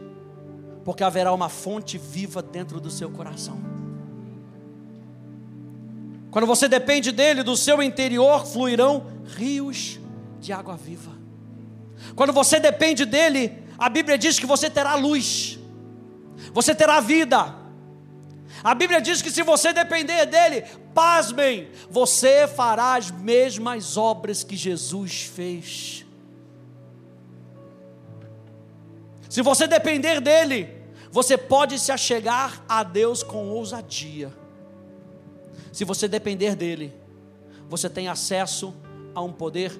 porque 0.84 1.02
haverá 1.02 1.32
uma 1.32 1.48
fonte 1.48 1.98
viva 1.98 2.40
dentro 2.40 2.78
do 2.78 2.88
seu 2.88 3.10
coração. 3.10 3.58
Quando 6.30 6.46
você 6.46 6.68
depende 6.68 7.10
dele, 7.10 7.42
do 7.42 7.56
seu 7.56 7.82
interior 7.82 8.46
fluirão 8.46 9.04
rios 9.36 9.98
de 10.38 10.52
água 10.52 10.76
viva. 10.76 11.10
Quando 12.14 12.32
você 12.32 12.60
depende 12.60 13.04
dele, 13.04 13.60
a 13.76 13.88
Bíblia 13.88 14.16
diz 14.16 14.38
que 14.38 14.46
você 14.46 14.70
terá 14.70 14.94
luz, 14.94 15.58
você 16.52 16.76
terá 16.76 17.00
vida. 17.00 17.56
A 18.62 18.72
Bíblia 18.72 19.00
diz 19.00 19.20
que 19.20 19.32
se 19.32 19.42
você 19.42 19.72
depender 19.72 20.26
dele, 20.26 20.64
pasmem, 20.94 21.68
você 21.90 22.46
fará 22.46 22.94
as 22.94 23.10
mesmas 23.10 23.96
obras 23.96 24.44
que 24.44 24.56
Jesus 24.56 25.22
fez. 25.22 26.06
Se 29.28 29.42
você 29.42 29.66
depender 29.66 30.20
dele, 30.20 30.68
você 31.10 31.36
pode 31.36 31.78
se 31.78 31.90
achegar 31.90 32.64
a 32.68 32.82
Deus 32.84 33.22
com 33.22 33.48
ousadia. 33.48 34.32
Se 35.72 35.84
você 35.84 36.06
depender 36.06 36.54
dele, 36.54 36.94
você 37.68 37.90
tem 37.90 38.06
acesso 38.06 38.72
a 39.14 39.20
um 39.20 39.32
poder 39.32 39.72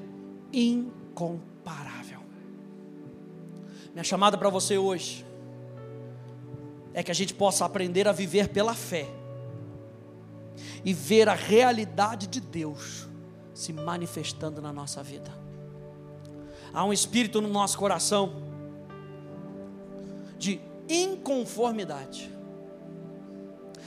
incomparável. 0.52 2.20
Minha 3.92 4.04
chamada 4.04 4.36
para 4.36 4.50
você 4.50 4.76
hoje 4.76 5.24
é 6.92 7.02
que 7.02 7.12
a 7.12 7.14
gente 7.14 7.32
possa 7.32 7.64
aprender 7.64 8.08
a 8.08 8.12
viver 8.12 8.48
pela 8.48 8.74
fé 8.74 9.08
e 10.84 10.92
ver 10.92 11.28
a 11.28 11.34
realidade 11.34 12.26
de 12.26 12.40
Deus 12.40 13.08
se 13.54 13.72
manifestando 13.72 14.60
na 14.60 14.72
nossa 14.72 15.02
vida. 15.02 15.30
Há 16.72 16.84
um 16.84 16.92
espírito 16.92 17.40
no 17.40 17.48
nosso 17.48 17.78
coração 17.78 18.42
de 20.38 20.60
inconformidade. 20.88 22.30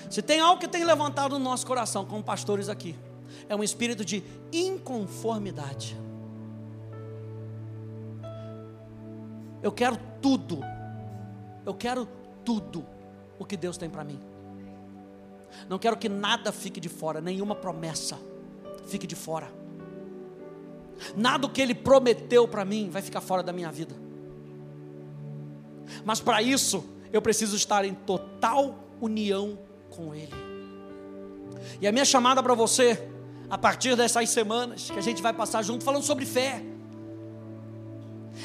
Se 0.10 0.21
tem 0.21 0.39
algo 0.39 0.60
que 0.60 0.67
tem 0.67 0.86
levantado 0.86 1.38
no 1.38 1.43
nosso 1.43 1.67
coração, 1.67 2.05
como 2.05 2.23
pastores 2.23 2.69
aqui, 2.69 2.95
é 3.49 3.55
um 3.55 3.63
espírito 3.63 4.05
de 4.05 4.23
inconformidade. 4.51 5.97
Eu 9.62 9.71
quero 9.71 9.97
tudo. 10.21 10.62
Eu 11.65 11.73
quero 11.73 12.07
tudo 12.45 12.86
o 13.38 13.45
que 13.45 13.57
Deus 13.57 13.77
tem 13.77 13.89
para 13.89 14.03
mim. 14.03 14.19
Não 15.69 15.77
quero 15.79 15.97
que 15.97 16.09
nada 16.09 16.51
fique 16.51 16.79
de 16.79 16.89
fora, 16.89 17.21
nenhuma 17.21 17.55
promessa 17.55 18.17
fique 18.87 19.05
de 19.05 19.15
fora. 19.15 19.51
Nada 21.15 21.47
que 21.47 21.61
Ele 21.61 21.75
prometeu 21.75 22.47
para 22.47 22.65
mim 22.65 22.89
vai 22.89 23.01
ficar 23.01 23.21
fora 23.21 23.43
da 23.43 23.53
minha 23.53 23.71
vida. 23.71 23.95
Mas 26.03 26.19
para 26.19 26.41
isso, 26.41 26.83
eu 27.11 27.21
preciso 27.21 27.55
estar 27.55 27.85
em 27.85 27.93
total 27.93 28.75
união 28.99 29.59
com 29.89 30.13
Ele. 30.13 30.33
E 31.79 31.87
a 31.87 31.91
minha 31.91 32.05
chamada 32.05 32.41
para 32.41 32.53
você, 32.53 33.07
a 33.49 33.57
partir 33.57 33.95
dessas 33.95 34.29
semanas 34.29 34.89
que 34.89 34.97
a 34.97 35.01
gente 35.01 35.21
vai 35.21 35.33
passar 35.33 35.63
junto, 35.63 35.83
falando 35.83 36.03
sobre 36.03 36.25
fé 36.25 36.63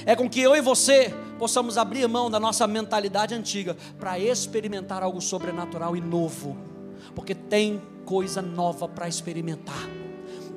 é 0.07 0.17
com 0.17 0.29
que 0.29 0.41
eu 0.41 0.57
e 0.57 0.61
você 0.61 1.15
possamos 1.39 1.77
abrir 1.77 2.09
mão 2.09 2.31
da 2.31 2.41
nossa 2.41 2.67
mentalidade 2.67 3.35
antiga 3.35 3.77
para 3.99 4.19
experimentar 4.19 5.03
algo 5.03 5.21
sobrenatural 5.21 5.97
e 5.97 6.01
novo, 6.01 6.57
porque 7.15 7.35
tem 7.35 7.81
coisa 8.05 8.43
nova 8.43 8.89
para 8.89 9.09
experimentar. 9.09 9.89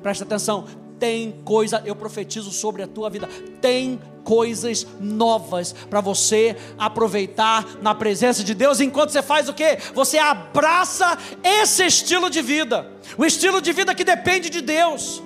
Presta 0.02 0.24
atenção, 0.24 0.66
tem 0.98 1.40
coisa, 1.44 1.82
eu 1.84 1.94
profetizo 1.94 2.50
sobre 2.50 2.82
a 2.82 2.86
tua 2.86 3.10
vida, 3.10 3.28
tem 3.60 4.00
coisas 4.24 4.86
novas 4.98 5.72
para 5.88 6.00
você 6.00 6.56
aproveitar 6.76 7.76
na 7.80 7.94
presença 7.94 8.42
de 8.42 8.54
Deus, 8.54 8.80
enquanto 8.80 9.10
você 9.10 9.22
faz 9.22 9.48
o 9.48 9.54
que? 9.54 9.78
Você 9.94 10.18
abraça 10.18 11.16
esse 11.42 11.84
estilo 11.84 12.28
de 12.28 12.42
vida, 12.42 12.90
o 13.16 13.24
estilo 13.24 13.60
de 13.60 13.72
vida 13.72 13.94
que 13.94 14.04
depende 14.04 14.50
de 14.50 14.60
Deus. 14.60 15.22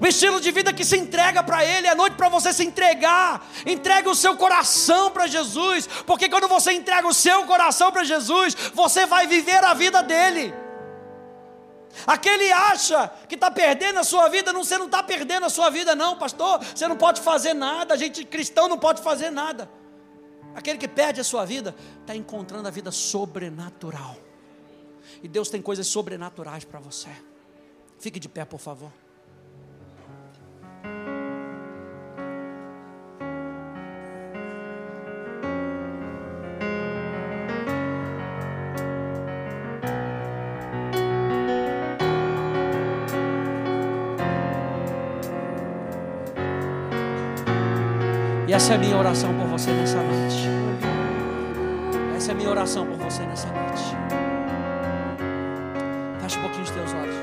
O 0.00 0.06
estilo 0.06 0.40
de 0.40 0.50
vida 0.50 0.72
que 0.72 0.84
se 0.84 0.96
entrega 0.96 1.42
para 1.42 1.62
Ele, 1.62 1.86
é 1.86 1.94
noite 1.94 2.16
para 2.16 2.30
você 2.30 2.52
se 2.52 2.64
entregar. 2.64 3.46
Entregue 3.66 4.08
o 4.08 4.14
seu 4.14 4.34
coração 4.34 5.10
para 5.10 5.26
Jesus, 5.26 5.86
porque 6.06 6.28
quando 6.28 6.48
você 6.48 6.72
entrega 6.72 7.06
o 7.06 7.12
seu 7.12 7.44
coração 7.44 7.92
para 7.92 8.02
Jesus, 8.02 8.54
você 8.72 9.04
vai 9.04 9.26
viver 9.26 9.62
a 9.62 9.74
vida 9.74 10.02
dele. 10.02 10.54
Aquele 12.06 12.50
acha 12.50 13.08
que 13.28 13.34
está 13.34 13.50
perdendo 13.50 13.98
a 13.98 14.04
sua 14.04 14.28
vida, 14.28 14.52
não, 14.52 14.64
você 14.64 14.78
não 14.78 14.86
está 14.86 15.02
perdendo 15.02 15.44
a 15.44 15.50
sua 15.50 15.68
vida, 15.68 15.94
não, 15.94 16.16
pastor. 16.16 16.60
Você 16.64 16.88
não 16.88 16.96
pode 16.96 17.20
fazer 17.20 17.52
nada, 17.52 17.92
a 17.92 17.96
gente 17.96 18.24
cristão 18.24 18.68
não 18.68 18.78
pode 18.78 19.02
fazer 19.02 19.30
nada. 19.30 19.70
Aquele 20.54 20.78
que 20.78 20.88
perde 20.88 21.20
a 21.20 21.24
sua 21.24 21.44
vida 21.44 21.74
está 22.00 22.16
encontrando 22.16 22.66
a 22.66 22.70
vida 22.70 22.90
sobrenatural. 22.90 24.16
E 25.22 25.28
Deus 25.28 25.50
tem 25.50 25.60
coisas 25.60 25.86
sobrenaturais 25.86 26.64
para 26.64 26.80
você. 26.80 27.10
Fique 27.98 28.18
de 28.18 28.28
pé, 28.28 28.46
por 28.46 28.58
favor. 28.58 28.90
E 48.50 48.52
essa 48.52 48.72
é 48.72 48.74
a 48.74 48.78
minha 48.80 48.96
oração 48.96 49.32
por 49.32 49.46
você 49.46 49.70
nessa 49.70 50.02
noite. 50.02 50.48
Essa 52.16 52.32
é 52.32 52.34
a 52.34 52.36
minha 52.36 52.50
oração 52.50 52.84
por 52.84 52.96
você 52.96 53.22
nessa 53.22 53.46
noite. 53.46 53.84
Feche 56.20 56.36
um 56.36 56.42
pouquinho 56.42 56.64
os 56.64 56.70
teus 56.70 56.92
olhos. 56.92 57.14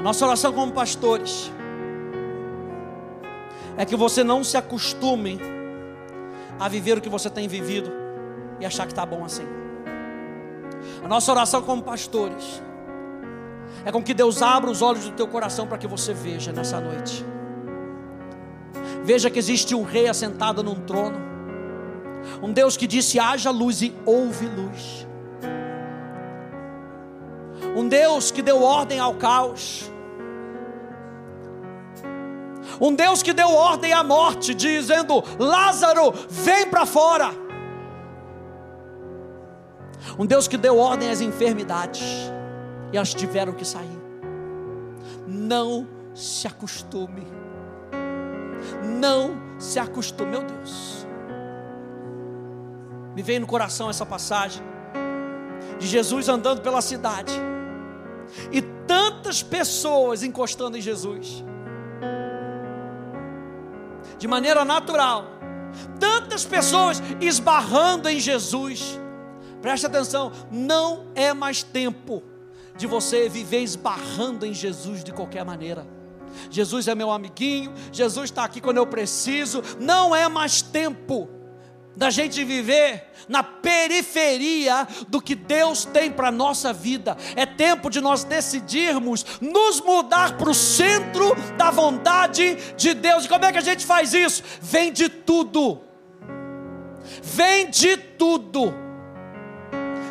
Nossa 0.00 0.24
oração 0.24 0.52
como 0.52 0.70
pastores 0.70 1.52
é 3.76 3.84
que 3.84 3.96
você 3.96 4.22
não 4.22 4.44
se 4.44 4.56
acostume 4.56 5.40
a 6.56 6.68
viver 6.68 6.98
o 6.98 7.00
que 7.00 7.08
você 7.08 7.28
tem 7.28 7.48
vivido 7.48 7.90
e 8.60 8.64
achar 8.64 8.86
que 8.86 8.92
está 8.92 9.04
bom 9.04 9.24
assim. 9.24 9.67
A 11.02 11.08
nossa 11.08 11.30
oração 11.32 11.62
como 11.62 11.82
pastores 11.82 12.62
é 13.84 13.92
com 13.92 14.02
que 14.02 14.12
Deus 14.12 14.42
abra 14.42 14.70
os 14.70 14.82
olhos 14.82 15.04
do 15.04 15.12
teu 15.12 15.26
coração 15.26 15.66
para 15.66 15.78
que 15.78 15.86
você 15.86 16.12
veja 16.12 16.52
nessa 16.52 16.80
noite. 16.80 17.24
Veja 19.04 19.30
que 19.30 19.38
existe 19.38 19.74
um 19.74 19.82
rei 19.82 20.08
assentado 20.08 20.62
num 20.62 20.74
trono, 20.74 21.18
um 22.42 22.52
Deus 22.52 22.76
que 22.76 22.86
disse: 22.86 23.18
haja 23.18 23.50
luz 23.50 23.80
e 23.82 23.94
houve 24.04 24.46
luz. 24.46 25.06
Um 27.76 27.88
Deus 27.88 28.30
que 28.30 28.42
deu 28.42 28.62
ordem 28.62 28.98
ao 28.98 29.14
caos. 29.14 29.90
Um 32.80 32.94
Deus 32.94 33.22
que 33.22 33.32
deu 33.32 33.50
ordem 33.50 33.92
à 33.92 34.02
morte, 34.02 34.54
dizendo: 34.54 35.22
Lázaro, 35.38 36.12
vem 36.28 36.66
para 36.66 36.84
fora. 36.84 37.47
Um 40.18 40.26
Deus 40.26 40.48
que 40.48 40.56
deu 40.56 40.76
ordem 40.76 41.10
às 41.10 41.20
enfermidades 41.20 42.02
e 42.92 42.96
elas 42.96 43.14
tiveram 43.14 43.52
que 43.52 43.64
sair. 43.64 43.98
Não 45.26 45.86
se 46.12 46.48
acostume. 46.48 47.24
Não 48.82 49.36
se 49.58 49.78
acostume, 49.78 50.32
meu 50.32 50.42
Deus. 50.42 51.06
Me 53.14 53.22
veio 53.22 53.40
no 53.40 53.46
coração 53.46 53.88
essa 53.88 54.04
passagem 54.04 54.62
de 55.78 55.86
Jesus 55.86 56.28
andando 56.28 56.62
pela 56.62 56.80
cidade 56.80 57.32
e 58.50 58.60
tantas 58.60 59.42
pessoas 59.42 60.22
encostando 60.22 60.76
em 60.76 60.80
Jesus, 60.80 61.44
de 64.18 64.26
maneira 64.26 64.64
natural, 64.64 65.24
tantas 66.00 66.44
pessoas 66.44 67.00
esbarrando 67.20 68.08
em 68.08 68.18
Jesus 68.18 68.98
Preste 69.60 69.86
atenção, 69.86 70.32
não 70.50 71.06
é 71.14 71.34
mais 71.34 71.62
tempo 71.62 72.22
de 72.76 72.86
você 72.86 73.28
viver 73.28 73.60
esbarrando 73.60 74.46
em 74.46 74.54
Jesus 74.54 75.02
de 75.02 75.12
qualquer 75.12 75.44
maneira. 75.44 75.86
Jesus 76.50 76.86
é 76.86 76.94
meu 76.94 77.10
amiguinho, 77.10 77.72
Jesus 77.92 78.30
está 78.30 78.44
aqui 78.44 78.60
quando 78.60 78.76
eu 78.76 78.86
preciso. 78.86 79.62
Não 79.80 80.14
é 80.14 80.28
mais 80.28 80.62
tempo 80.62 81.28
da 81.96 82.10
gente 82.10 82.44
viver 82.44 83.10
na 83.28 83.42
periferia 83.42 84.86
do 85.08 85.20
que 85.20 85.34
Deus 85.34 85.84
tem 85.84 86.12
para 86.12 86.28
a 86.28 86.32
nossa 86.32 86.72
vida. 86.72 87.16
É 87.34 87.44
tempo 87.44 87.90
de 87.90 88.00
nós 88.00 88.22
decidirmos 88.22 89.26
nos 89.40 89.80
mudar 89.80 90.38
para 90.38 90.48
o 90.48 90.54
centro 90.54 91.34
da 91.56 91.72
vontade 91.72 92.56
de 92.76 92.94
Deus. 92.94 93.24
E 93.24 93.28
como 93.28 93.44
é 93.44 93.50
que 93.50 93.58
a 93.58 93.62
gente 93.62 93.84
faz 93.84 94.14
isso? 94.14 94.44
Vem 94.62 94.92
de 94.92 95.08
tudo. 95.08 95.80
Vem 97.20 97.68
de 97.68 97.96
tudo 97.96 98.87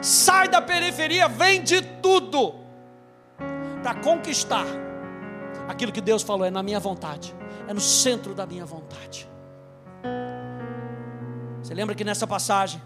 sai 0.02 0.48
da 0.48 0.62
periferia, 0.62 1.28
vende 1.28 1.82
tudo 1.82 2.56
para 3.82 3.96
conquistar 3.96 4.66
aquilo 5.68 5.92
que 5.92 6.02
Deus 6.02 6.24
falou, 6.24 6.46
é 6.46 6.50
na 6.50 6.64
minha 6.64 6.80
vontade, 6.80 7.36
é 7.68 7.74
no 7.74 7.82
centro 7.82 8.34
da 8.34 8.46
minha 8.46 8.66
vontade. 8.66 9.28
Você 11.62 11.74
lembra 11.74 11.94
que 11.94 12.04
nessa 12.04 12.26
passagem, 12.26 12.82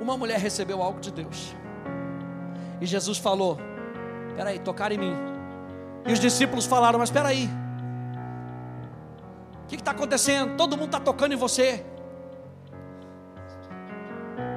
uma 0.00 0.16
mulher 0.16 0.38
recebeu 0.38 0.82
algo 0.82 1.00
de 1.00 1.10
Deus, 1.10 1.54
e 2.80 2.86
Jesus 2.86 3.18
falou: 3.18 3.58
Espera 4.28 4.50
aí, 4.50 4.58
tocar 4.58 4.92
em 4.92 4.98
mim. 4.98 5.14
E 6.06 6.12
os 6.12 6.20
discípulos 6.20 6.66
falaram: 6.66 6.98
Mas 6.98 7.08
espera 7.08 7.28
aí, 7.28 7.48
o 9.64 9.66
que 9.66 9.76
está 9.76 9.90
acontecendo? 9.92 10.56
Todo 10.56 10.76
mundo 10.76 10.86
está 10.86 11.00
tocando 11.00 11.32
em 11.32 11.36
você. 11.36 11.84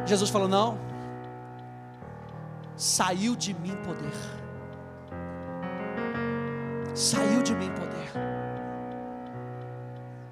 Jesus 0.06 0.30
falou: 0.30 0.48
Não, 0.48 0.78
saiu 2.78 3.36
de 3.36 3.56
mim 3.56 3.76
poder. 3.78 4.14
Saiu 6.94 7.42
de 7.42 7.54
mim 7.56 7.72
poder. 7.72 8.12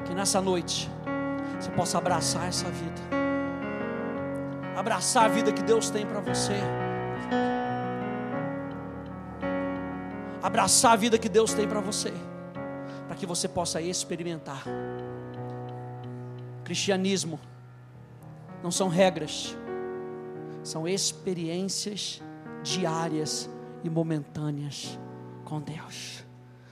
Que 0.05 0.13
nessa 0.13 0.39
noite 0.39 0.89
você 1.59 1.71
possa 1.71 1.97
abraçar 1.97 2.47
essa 2.47 2.69
vida. 2.69 3.01
Abraçar 4.77 5.25
a 5.25 5.27
vida 5.27 5.51
que 5.51 5.63
Deus 5.63 5.89
tem 5.89 6.05
para 6.05 6.19
você. 6.19 6.59
Abraçar 10.43 10.91
a 10.91 10.95
vida 10.95 11.17
que 11.17 11.27
Deus 11.27 11.53
tem 11.53 11.67
para 11.67 11.81
você. 11.81 12.13
Para 13.07 13.15
que 13.15 13.25
você 13.25 13.47
possa 13.47 13.81
experimentar. 13.81 14.63
Cristianismo 16.63 17.39
não 18.63 18.71
são 18.71 18.87
regras, 18.87 19.55
são 20.63 20.87
experiências 20.87 22.21
diárias 22.65 23.49
e 23.83 23.89
momentâneas 23.89 24.99
com 25.43 25.61
Deus. 25.61 26.25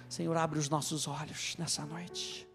Senhor, 0.10 0.36
abre 0.36 0.58
os 0.58 0.68
nossos 0.68 1.08
olhos 1.08 1.56
nessa 1.58 1.86
noite. 1.86 2.48